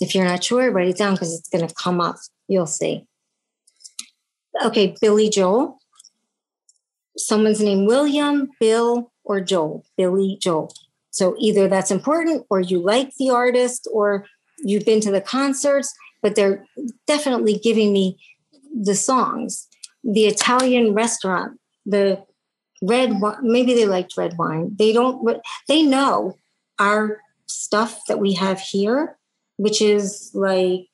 [0.00, 2.16] if you're not sure, write it down because it's going to come up.
[2.48, 3.04] You'll see.
[4.64, 5.78] okay, Billy Joel.
[7.16, 9.84] Someone's name William, Bill, or Joel.
[9.96, 10.72] Billy Joel.
[11.11, 14.24] So either that's important, or you like the artist, or
[14.58, 15.92] you've been to the concerts,
[16.22, 16.64] but they're
[17.08, 18.16] definitely giving me
[18.74, 19.68] the songs.
[20.02, 22.24] The Italian restaurant, the
[22.82, 24.74] red wine, maybe they liked red wine.
[24.78, 26.36] They don't, they know
[26.78, 29.18] our stuff that we have here,
[29.56, 30.86] which is like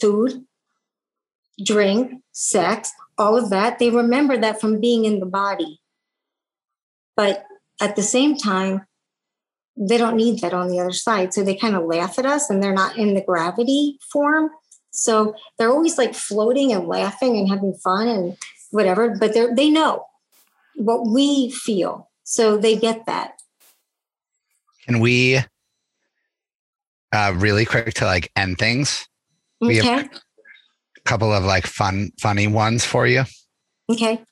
[0.00, 0.44] food,
[1.64, 3.78] drink, sex, all of that.
[3.78, 5.80] They remember that from being in the body.
[7.16, 7.46] But
[7.80, 8.86] at the same time,
[9.76, 11.34] they don't need that on the other side.
[11.34, 14.50] So they kind of laugh at us and they're not in the gravity form.
[14.98, 18.36] So they're always like floating and laughing and having fun and
[18.70, 20.06] whatever, but they they know
[20.74, 22.10] what we feel.
[22.24, 23.34] So they get that.
[24.86, 25.40] Can we
[27.12, 29.06] uh really quick to like end things?
[29.60, 30.08] We have- Okay.
[30.96, 33.24] A couple of like fun, funny ones for you.
[33.90, 34.24] Okay.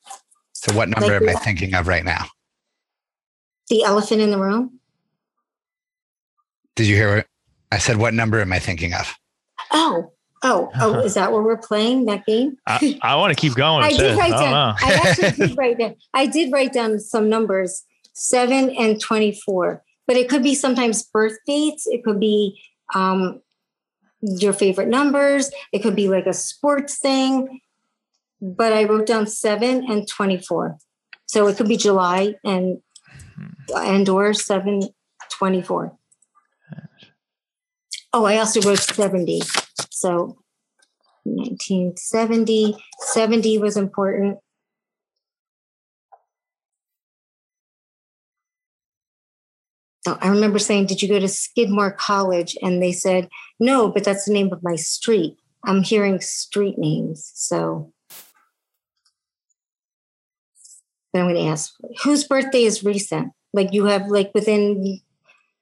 [0.54, 2.24] So what number Like am I thinking of right now?
[3.68, 4.80] The elephant in the room.
[6.74, 7.26] Did you hear what
[7.70, 7.98] I said?
[7.98, 9.14] What number am I thinking of?
[9.70, 10.13] Oh,
[10.44, 12.04] oh, oh, is that what we're playing?
[12.04, 12.56] That game?
[12.66, 13.82] I, I want to keep going.
[13.82, 14.50] I did write down.
[14.50, 14.74] know.
[14.78, 15.96] I actually did write down.
[16.12, 19.82] I did write down some numbers, seven and twenty-four.
[20.06, 21.86] But it could be sometimes birth dates.
[21.86, 22.60] It could be
[22.94, 23.40] um,
[24.20, 25.50] your favorite numbers.
[25.72, 27.60] It could be like a sports thing.
[28.42, 30.76] But I wrote down seven and twenty-four.
[31.26, 32.82] So it could be July and
[33.74, 34.82] and or seven
[35.32, 35.96] twenty-four.
[38.12, 39.40] Oh, I also wrote seventy.
[40.04, 40.36] So
[41.24, 42.76] 1970.
[43.00, 44.36] 70 was important.
[50.06, 52.54] So I remember saying, Did you go to Skidmore College?
[52.60, 55.38] And they said, No, but that's the name of my street.
[55.64, 57.32] I'm hearing street names.
[57.34, 57.90] So
[61.14, 63.32] then I'm going to ask, whose birthday is recent?
[63.54, 65.00] Like you have, like within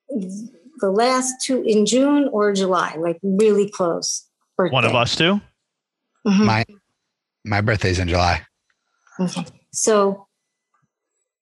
[0.09, 4.27] the last two in June or July, like really close.
[4.65, 4.75] Birthday.
[4.75, 5.41] One of us two.
[6.27, 6.47] Mhm.
[6.47, 6.65] My
[7.45, 8.47] my birthday's in July.
[9.19, 9.45] Okay.
[9.73, 10.27] So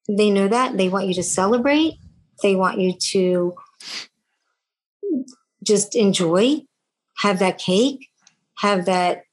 [0.08, 0.76] they know that.
[0.76, 1.94] They want you to celebrate.
[2.42, 3.54] They want you to
[5.62, 6.62] just enjoy,
[7.18, 8.08] have that cake,
[8.58, 9.24] have that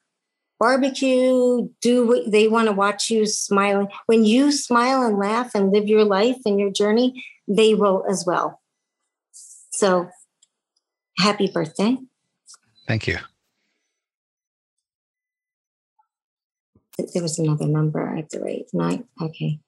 [0.60, 3.88] barbecue, do what they want to watch you smiling.
[4.08, 8.26] When you smile and laugh and live your life and your journey, they will as
[8.26, 8.60] well.
[9.72, 10.10] So
[11.18, 11.98] happy birthday.
[12.88, 13.20] Thank you.
[16.98, 18.66] There was another number I have to write.
[18.74, 19.06] Nine.
[19.22, 19.60] Okay.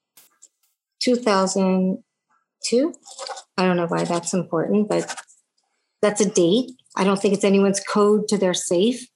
[1.02, 2.94] 2002.
[3.58, 5.16] I don't know why that's important, but
[6.02, 6.72] that's a date.
[6.96, 9.08] I don't think it's anyone's code to their safe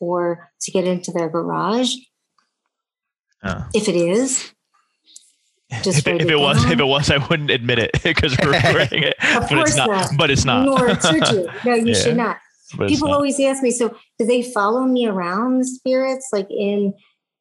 [0.00, 1.94] or to get into their garage.
[3.44, 3.66] Oh.
[3.74, 4.52] If it is,
[5.82, 6.72] just If, it- if it was, down.
[6.72, 9.14] if it was, I wouldn't admit it because we're recording it.
[9.34, 9.88] Of but it's course not.
[9.88, 10.10] not.
[10.16, 10.64] But it's not.
[10.66, 11.48] nor should you.
[11.64, 11.94] No, you Yeah.
[11.94, 12.36] should not.
[12.76, 13.16] But People not.
[13.16, 16.28] always ask me, so do they follow me around the spirits?
[16.32, 16.94] Like in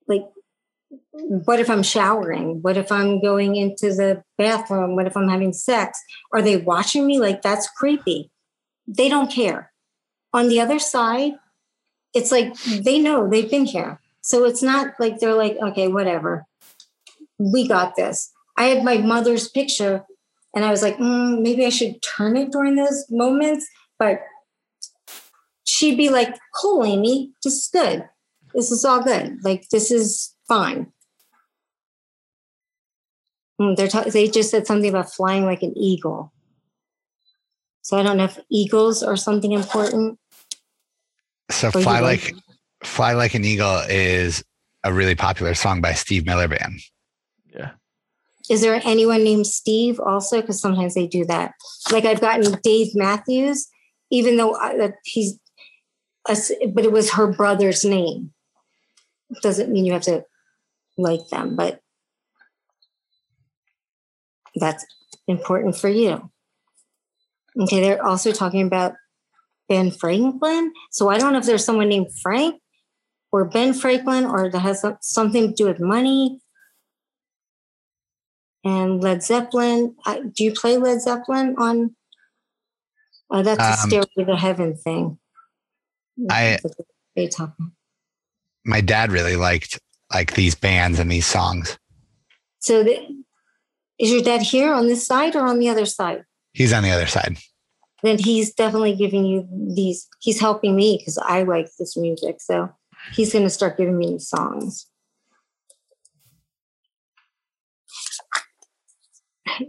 [0.07, 0.25] like
[1.13, 2.61] what if I'm showering?
[2.61, 4.95] What if I'm going into the bathroom?
[4.95, 5.99] What if I'm having sex?
[6.33, 7.19] Are they watching me?
[7.19, 8.29] Like that's creepy.
[8.87, 9.71] They don't care.
[10.33, 11.33] On the other side,
[12.13, 13.99] it's like they know they've been here.
[14.21, 16.45] So it's not like they're like, okay, whatever.
[17.37, 18.31] We got this.
[18.57, 20.03] I had my mother's picture
[20.55, 23.67] and I was like, mm, maybe I should turn it during those moments.
[23.97, 24.21] But
[25.63, 28.07] she'd be like, cool, Amy, is good.
[28.53, 29.43] This is all good.
[29.43, 30.91] Like, this is fine.
[33.59, 36.33] Mm, They're ta- they just said something about flying like an eagle.
[37.83, 40.19] So I don't know if eagles are something important.
[41.49, 42.35] So Or fly like- like
[42.83, 44.43] fly like an eagle is
[44.83, 46.79] a really popular song by Steve Miller Band.
[47.53, 47.71] Yeah.
[48.49, 50.41] Is there anyone named Steve also?
[50.41, 51.53] Because sometimes they do that.
[51.91, 53.67] Like I've gotten Dave Matthews,
[54.09, 55.37] even though I, that he's,
[56.27, 58.33] a s but it was her brother's name.
[59.41, 60.25] Doesn't mean you have to
[60.97, 61.81] like them, but
[64.55, 64.85] that's
[65.27, 66.29] important for you.
[67.59, 68.93] Okay, they're also talking about
[69.69, 70.73] Ben Franklin.
[70.91, 72.61] So I don't know if there's someone named Frank
[73.31, 76.39] or Ben Franklin or that has something to do with money
[78.63, 79.95] and Led Zeppelin.
[80.05, 81.95] I, do you play Led Zeppelin on?
[83.29, 85.17] Oh, that's a Um, Stairway to Heaven thing.
[86.29, 86.57] I-
[87.15, 87.55] They talk.
[88.65, 89.79] My dad really liked
[90.13, 91.77] like these bands and these songs.
[92.59, 92.99] So, the,
[93.97, 96.23] is your dad here on this side or on the other side?
[96.53, 97.37] He's on the other side.
[98.03, 100.07] Then he's definitely giving you these.
[100.19, 102.41] He's helping me because I like this music.
[102.41, 102.69] So
[103.13, 104.87] he's going to start giving me these songs.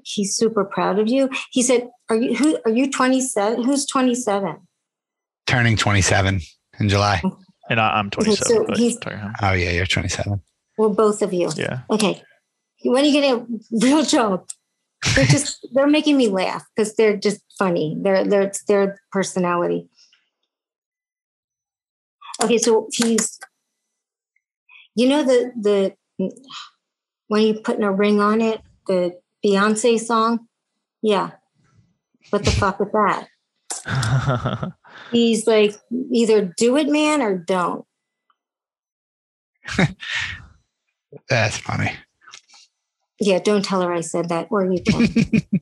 [0.05, 1.29] He's super proud of you.
[1.51, 2.59] He said, "Are you who?
[2.65, 3.65] Are you 27?
[3.65, 4.57] Who's 27?"
[5.47, 6.41] Turning 27
[6.79, 7.21] in July.
[7.73, 8.67] And I, I'm 27.
[8.67, 8.99] so he's-
[9.43, 10.43] Oh yeah, you're 27.
[10.77, 11.51] Well, both of you.
[11.57, 11.81] yeah.
[11.91, 12.23] Okay.
[12.85, 14.47] When are you gonna real job?
[15.15, 17.97] They're just they're making me laugh because they're just funny.
[18.03, 19.89] They're they're it's their personality.
[22.43, 23.39] Okay, so he's
[24.95, 25.53] you know the
[26.19, 26.31] the
[27.29, 30.47] when you putting a ring on it, the Beyonce song?
[31.03, 31.31] Yeah.
[32.31, 33.29] What the fuck with that?
[35.11, 35.75] He's like
[36.11, 37.85] either do it man or don't.
[41.29, 41.93] That's funny.
[43.21, 45.09] Yeah, don't tell her I said that, or you can.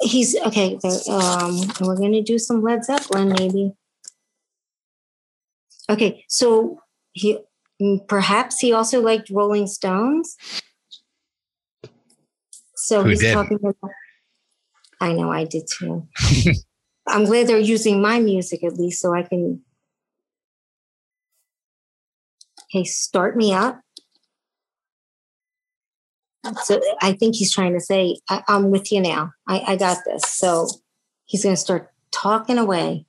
[0.00, 0.78] He's okay.
[1.08, 3.74] Um, we're gonna do some Led Zeppelin, maybe.
[5.88, 6.80] Okay, so
[7.12, 7.38] he
[7.80, 10.36] mm, perhaps he also liked Rolling Stones.
[12.74, 13.32] So Who he's did?
[13.32, 13.76] talking about.
[15.04, 16.08] I know I did too.
[17.06, 19.60] I'm glad they're using my music at least, so I can.
[22.74, 23.80] Okay, start me up.
[26.62, 29.32] So I think he's trying to say, I, I'm with you now.
[29.46, 30.24] I, I got this.
[30.24, 30.68] So
[31.26, 33.06] he's going to start talking away.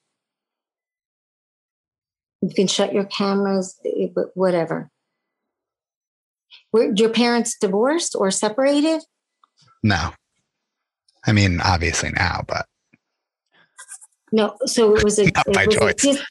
[2.42, 4.90] You can shut your cameras, eh, whatever.
[6.72, 9.02] Were your parents divorced or separated?
[9.82, 10.12] No.
[11.28, 12.66] I mean, obviously now, but
[14.32, 14.58] No.
[14.66, 15.96] So it was a, Not it by choice.
[15.96, 16.24] dis-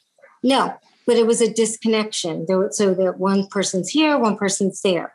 [0.43, 0.73] no,
[1.07, 2.45] but it was a disconnection.
[2.47, 5.13] There, so that one person's here, one person's there.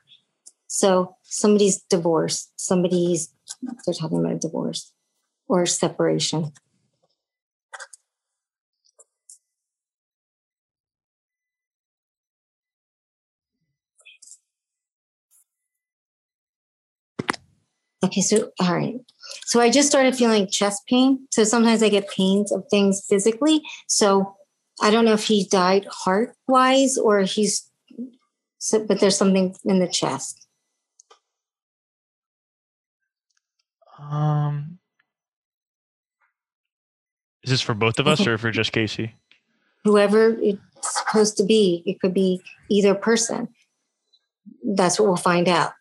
[0.67, 2.53] So somebody's divorced.
[2.57, 3.33] Somebody's
[3.85, 4.93] they're talking about a divorce
[5.49, 6.53] or separation.
[18.03, 19.01] Okay, so all right.
[19.45, 21.27] So I just started feeling chest pain.
[21.31, 23.63] So sometimes I get pains of things physically.
[23.89, 24.37] So
[24.81, 27.71] I don't know if he died heart wise or he's,
[28.59, 30.47] so, but there's something in the chest.
[33.99, 34.79] Um,
[37.43, 39.15] is this for both of us or for just Casey?
[39.85, 43.49] Whoever it's supposed to be, it could be either person.
[44.65, 45.73] That's what we'll find out.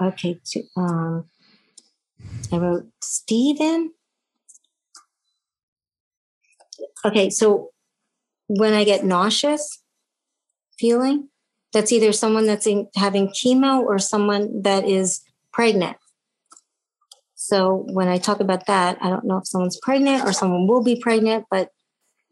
[0.00, 0.40] Okay.
[0.52, 1.28] to- Um,
[2.52, 3.92] I wrote Stephen.
[7.04, 7.70] Okay, so
[8.46, 9.82] when I get nauseous
[10.78, 11.28] feeling,
[11.72, 15.20] that's either someone that's in, having chemo or someone that is
[15.52, 15.96] pregnant.
[17.34, 20.82] So when I talk about that, I don't know if someone's pregnant or someone will
[20.82, 21.70] be pregnant, but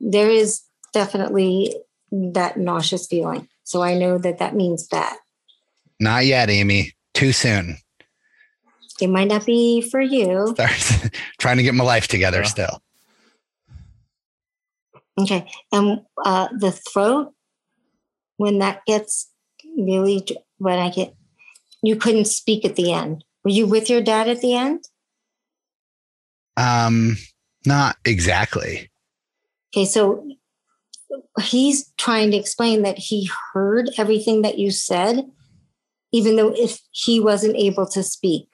[0.00, 1.76] there is definitely
[2.10, 3.48] that nauseous feeling.
[3.64, 5.18] So I know that that means that.
[6.00, 6.92] not yet, Amy.
[7.16, 7.78] Too soon.
[9.00, 10.48] It might not be for you.
[10.54, 12.44] Start trying to get my life together Yeah.
[12.44, 12.82] still.
[15.18, 15.48] Okay.
[15.72, 17.32] And uh, the throat,
[18.36, 19.30] when that gets
[19.78, 20.26] really,
[20.58, 21.14] when I get,
[21.82, 23.24] you couldn't speak at the end.
[23.44, 24.84] Were you with your dad at the end?
[26.58, 27.16] Um,
[27.64, 28.90] not exactly.
[29.74, 29.86] Okay.
[29.86, 30.28] So
[31.40, 35.24] he's trying to explain that he heard everything that you said,
[36.16, 38.48] even though if he wasn't able to speak.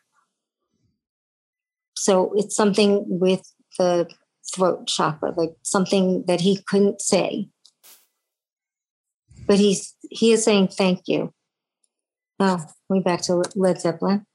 [1.95, 3.43] So it's something with
[3.79, 4.11] the
[4.53, 7.49] throat chakra, like something that he couldn't say.
[9.47, 11.33] But he's he is saying thank you.
[12.41, 14.27] Oh, we back to Led Zeppelin.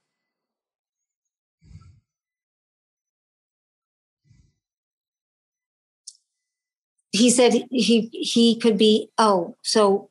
[7.12, 10.10] He said he he could be oh, so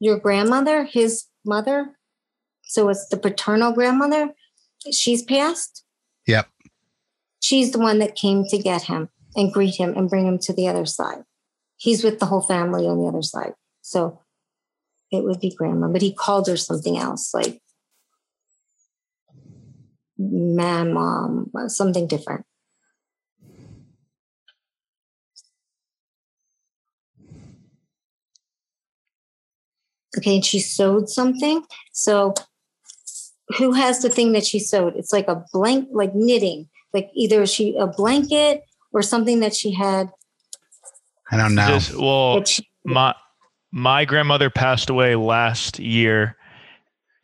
[0.00, 1.98] your grandmother, his mother,
[2.72, 4.30] so it's the paternal grandmother,
[4.90, 5.84] she's passed?
[6.26, 6.48] Yep.
[7.38, 10.54] She's the one that came to get him and greet him and bring him to
[10.54, 11.24] the other side.
[11.76, 13.52] He's with the whole family on the other side.
[13.82, 14.22] So
[15.10, 17.60] it would be grandma, but he called her something else, like
[20.16, 22.46] ma'am, mom, something different.
[30.16, 31.64] Okay, and she sewed something.
[31.92, 32.32] So
[33.58, 34.94] who has the thing that she sewed?
[34.96, 38.62] It's like a blank, like knitting, like either she a blanket
[38.92, 40.10] or something that she had.
[41.30, 41.66] I don't know.
[41.66, 43.14] Just, well, she, my
[43.70, 46.36] my grandmother passed away last year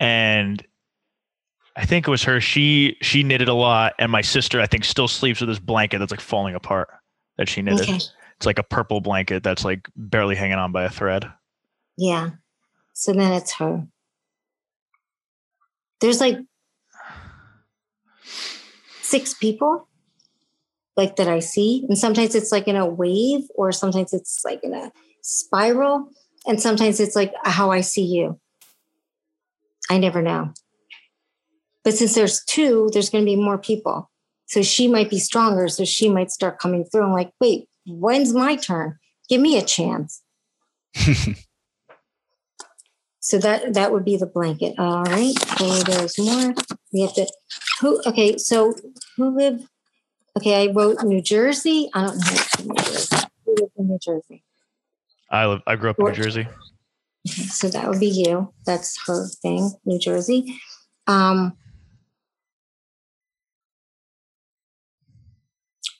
[0.01, 0.65] and
[1.79, 2.41] I think it was her.
[2.41, 5.99] She she knitted a lot, and my sister I think still sleeps with this blanket
[5.99, 6.89] that's like falling apart
[7.37, 7.83] that she knitted.
[7.83, 8.01] Okay.
[8.37, 11.31] It's like a purple blanket that's like barely hanging on by a thread.
[11.97, 12.31] Yeah.
[12.95, 13.87] So then it's her.
[16.01, 16.39] There's like
[19.03, 19.89] six people
[20.97, 21.87] like that I see.
[21.89, 24.93] And sometimes it's like in a wave, or sometimes it's like in a
[25.23, 26.09] spiral.
[26.47, 28.39] And sometimes it's like how I see you.
[29.89, 30.53] I never know.
[31.85, 34.11] But since there's two, there's going to be more people.
[34.47, 35.69] So she might be stronger.
[35.69, 37.05] So she might start coming through.
[37.05, 38.99] I'm like, wait, when's my turn?
[39.29, 40.23] Give me a chance.
[43.29, 44.75] So that that would be the blanket.
[44.79, 45.35] All right.
[45.59, 46.55] So there's more.
[46.95, 47.27] We have to
[47.79, 48.73] who okay, so
[49.19, 49.69] who lived
[50.39, 51.91] okay, I wrote New Jersey.
[51.93, 53.27] I don't know who lived in New Jersey.
[53.45, 54.45] Who lived in New Jersey?
[55.31, 55.61] I live.
[55.67, 56.49] I grew up in New Jersey.
[57.27, 58.55] Okay, so that would be you.
[58.65, 60.59] That's her thing, New Jersey.
[61.07, 61.53] Um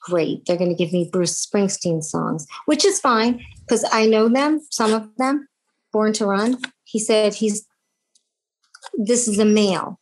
[0.01, 0.47] great.
[0.47, 4.95] They're gonna give me Bruce Springsteen songs, which is fine because I know them, some
[4.95, 5.47] of them.
[5.93, 6.57] Born to Run.
[6.89, 7.67] He said he's
[8.97, 10.01] this is a male,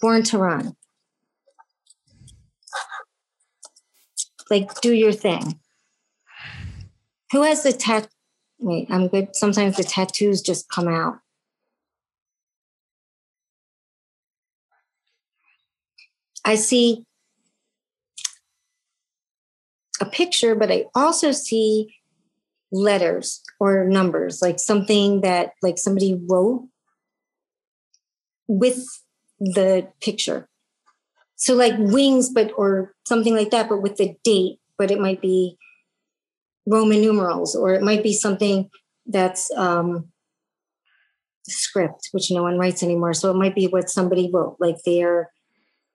[0.00, 0.74] born to run.
[4.50, 5.60] Like, do your thing.
[7.32, 8.08] Who has the tat?
[8.58, 9.36] Wait, I'm good.
[9.36, 11.18] Sometimes the tattoos just come out.
[16.46, 17.04] I see
[20.00, 21.94] a picture, but I also see
[22.72, 26.68] letters or numbers, like something that like somebody wrote
[28.48, 28.84] with
[29.38, 30.48] the picture.
[31.36, 35.20] So like wings, but or something like that, but with the date, but it might
[35.20, 35.58] be
[36.66, 38.70] Roman numerals, or it might be something
[39.06, 40.08] that's um
[41.48, 43.14] script, which no one writes anymore.
[43.14, 45.30] So it might be what somebody wrote, like they're,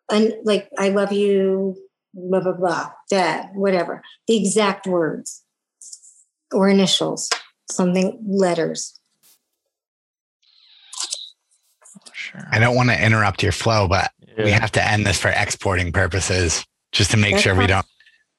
[0.10, 1.76] and like I love you,
[2.14, 4.02] blah blah blah, dad, whatever.
[4.28, 5.44] The exact words
[6.52, 7.30] or initials,
[7.70, 9.00] something letters.
[12.14, 12.42] Sure.
[12.52, 15.92] I don't want to interrupt your flow, but we have to end this for exporting
[15.92, 17.86] purposes, just to make That's sure we don't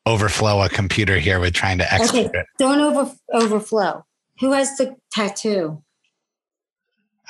[0.06, 2.38] overflow a computer here with trying to export Okay.
[2.40, 2.46] it.
[2.58, 4.04] Don't over overflow.
[4.40, 5.82] Who has the tattoo?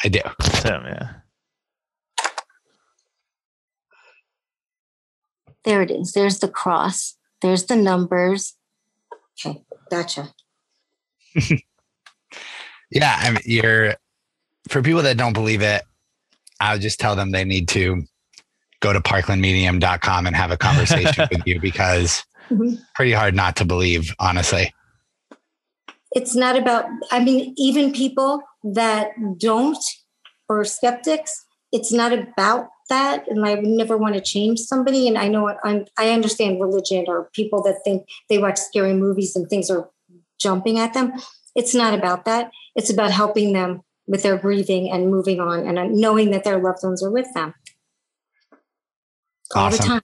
[0.05, 0.21] I do.
[0.41, 1.09] It's him, yeah.
[5.65, 6.13] There it is.
[6.13, 7.17] There's the cross.
[7.41, 8.55] There's the numbers.
[9.39, 10.33] Okay, gotcha.
[12.91, 13.95] Yeah, I mean, you're
[14.69, 15.83] for people that don't believe it,
[16.61, 18.03] I'll just tell them they need to
[18.81, 22.79] go to parklandmedium.com and have a conversation with you because Mhm.
[22.95, 24.75] pretty hard not to believe, honestly.
[26.15, 26.85] It's not about.
[27.11, 29.79] I mean, even people that don't
[30.51, 33.27] or skeptics, it's not about that.
[33.29, 35.09] And I would never want to change somebody.
[35.09, 35.87] And I know it- I'm.
[35.97, 39.89] I understand religion or people that think they watch scary movies and things are
[40.43, 41.13] jumping at them.
[41.55, 42.51] It's not about that.
[42.75, 46.81] It's about helping them with their grieving and moving on and knowing that their loved
[46.83, 47.55] ones are with them
[49.55, 49.87] all the Awesome.
[49.89, 50.01] time.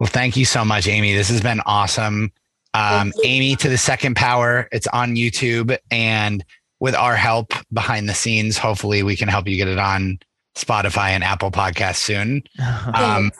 [0.00, 1.14] Well, thank you so much, Amy.
[1.14, 2.32] This has been awesome.
[2.74, 4.68] Um, Amy to the second power.
[4.72, 5.76] It's on YouTube.
[5.90, 6.44] And
[6.80, 10.18] with our help behind the scenes, hopefully we can help you get it on
[10.56, 12.42] Spotify and Apple Podcasts soon.
[12.94, 13.30] Um,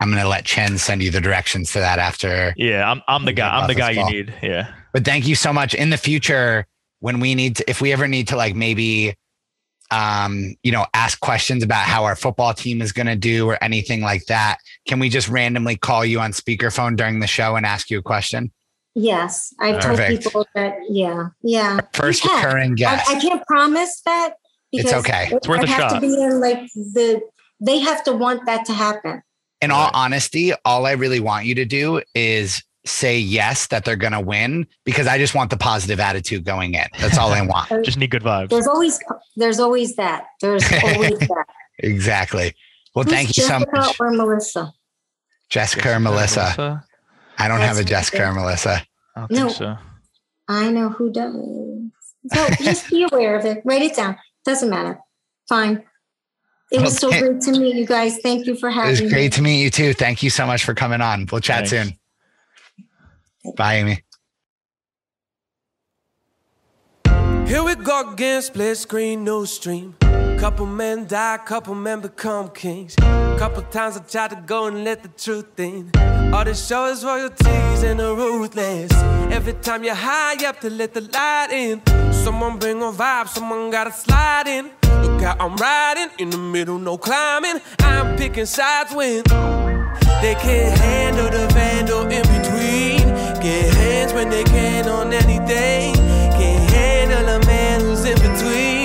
[0.00, 2.52] I'm going to let Chen send you the directions for that after.
[2.56, 3.48] yeah, I'm I'm the guy.
[3.48, 4.34] I'm the office guy you need.
[4.42, 4.74] Yeah.
[4.92, 5.74] But thank you so much.
[5.74, 6.66] In the future,
[7.00, 9.14] when we need to, if we ever need to like maybe,
[9.90, 13.62] um, you know, ask questions about how our football team is going to do or
[13.62, 17.66] anything like that, can we just randomly call you on speakerphone during the show and
[17.66, 18.52] ask you a question?
[18.94, 20.76] Yes, I've told people that.
[20.88, 21.80] Yeah, yeah.
[21.94, 22.44] First You can.
[22.44, 23.10] recurring I, guest.
[23.10, 24.34] I can't promise that
[24.70, 25.28] It's because okay.
[25.32, 25.94] It's worth I a have shot.
[25.94, 27.22] to be in like the.
[27.60, 29.22] They have to want that to happen.
[29.62, 33.96] In all honesty, all I really want you to do is say yes that they're
[33.96, 36.84] going to win because I just want the positive attitude going in.
[36.98, 37.68] That's all I want.
[37.84, 38.48] Just need good vibes.
[38.48, 38.98] There's always,
[39.36, 40.24] there's always that.
[40.40, 41.44] There's always that.
[41.78, 42.54] exactly.
[42.94, 43.68] Well, Who's thank you so much.
[43.72, 44.72] Jessica Or Melissa.
[45.48, 46.84] Jessica or Melissa.
[47.38, 48.32] I don't have a Jessica or.
[48.32, 48.82] Melissa.
[49.16, 49.36] I don't No.
[49.48, 49.76] think so.
[50.48, 51.34] I know who does.
[52.32, 53.62] So just be aware of it.
[53.64, 54.16] Write it down.
[54.44, 54.98] Doesn't matter.
[55.48, 55.82] Fine.
[56.70, 58.18] It was so great to meet you guys.
[58.22, 58.90] Thank you for having.
[58.92, 59.18] It having was me.
[59.18, 59.92] great to meet you too.
[59.92, 61.26] Thank you so much for coming on.
[61.30, 61.70] We'll chat Thanks.
[61.90, 61.98] soon.
[63.44, 64.02] Bye, Amy.
[67.46, 69.96] Here we go again, split screen, new stream.
[70.38, 72.94] Couple men die, couple men become kings.
[72.96, 75.90] Couple times I tried to go and let the truth in.
[76.32, 78.92] All this show is royalties and the ruthless.
[79.32, 81.82] Every time you're high up to let the light in.
[82.12, 84.70] Someone bring a vibe, someone gotta slide in.
[85.02, 87.60] Look out, I'm riding in the middle, no climbing.
[87.80, 89.24] I'm picking sides when
[90.22, 93.01] they can't handle the vandal in between.
[93.42, 95.94] Get hands when they can on anything.
[95.96, 98.81] Can't handle a man who's in between.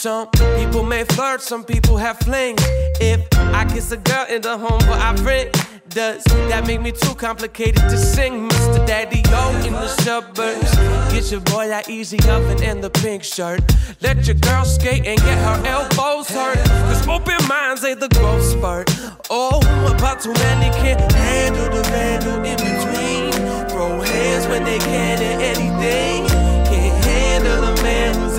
[0.00, 2.62] Some people may flirt, some people have flings.
[3.02, 5.52] If I kiss a girl in the home for our friend,
[5.90, 8.48] does that make me too complicated to sing?
[8.48, 8.86] Mr.
[8.86, 10.74] Daddy O in the suburbs.
[11.12, 13.60] Get your boy that easy oven and the pink shirt.
[14.00, 16.56] Let your girl skate and get her elbows hurt.
[16.88, 18.88] Cause open minds ain't the growth spurt.
[19.28, 19.60] Oh,
[19.94, 23.68] about too many can't handle the vandal in between.
[23.68, 26.26] Throw hands when they can at anything.
[26.64, 28.29] Can't handle a man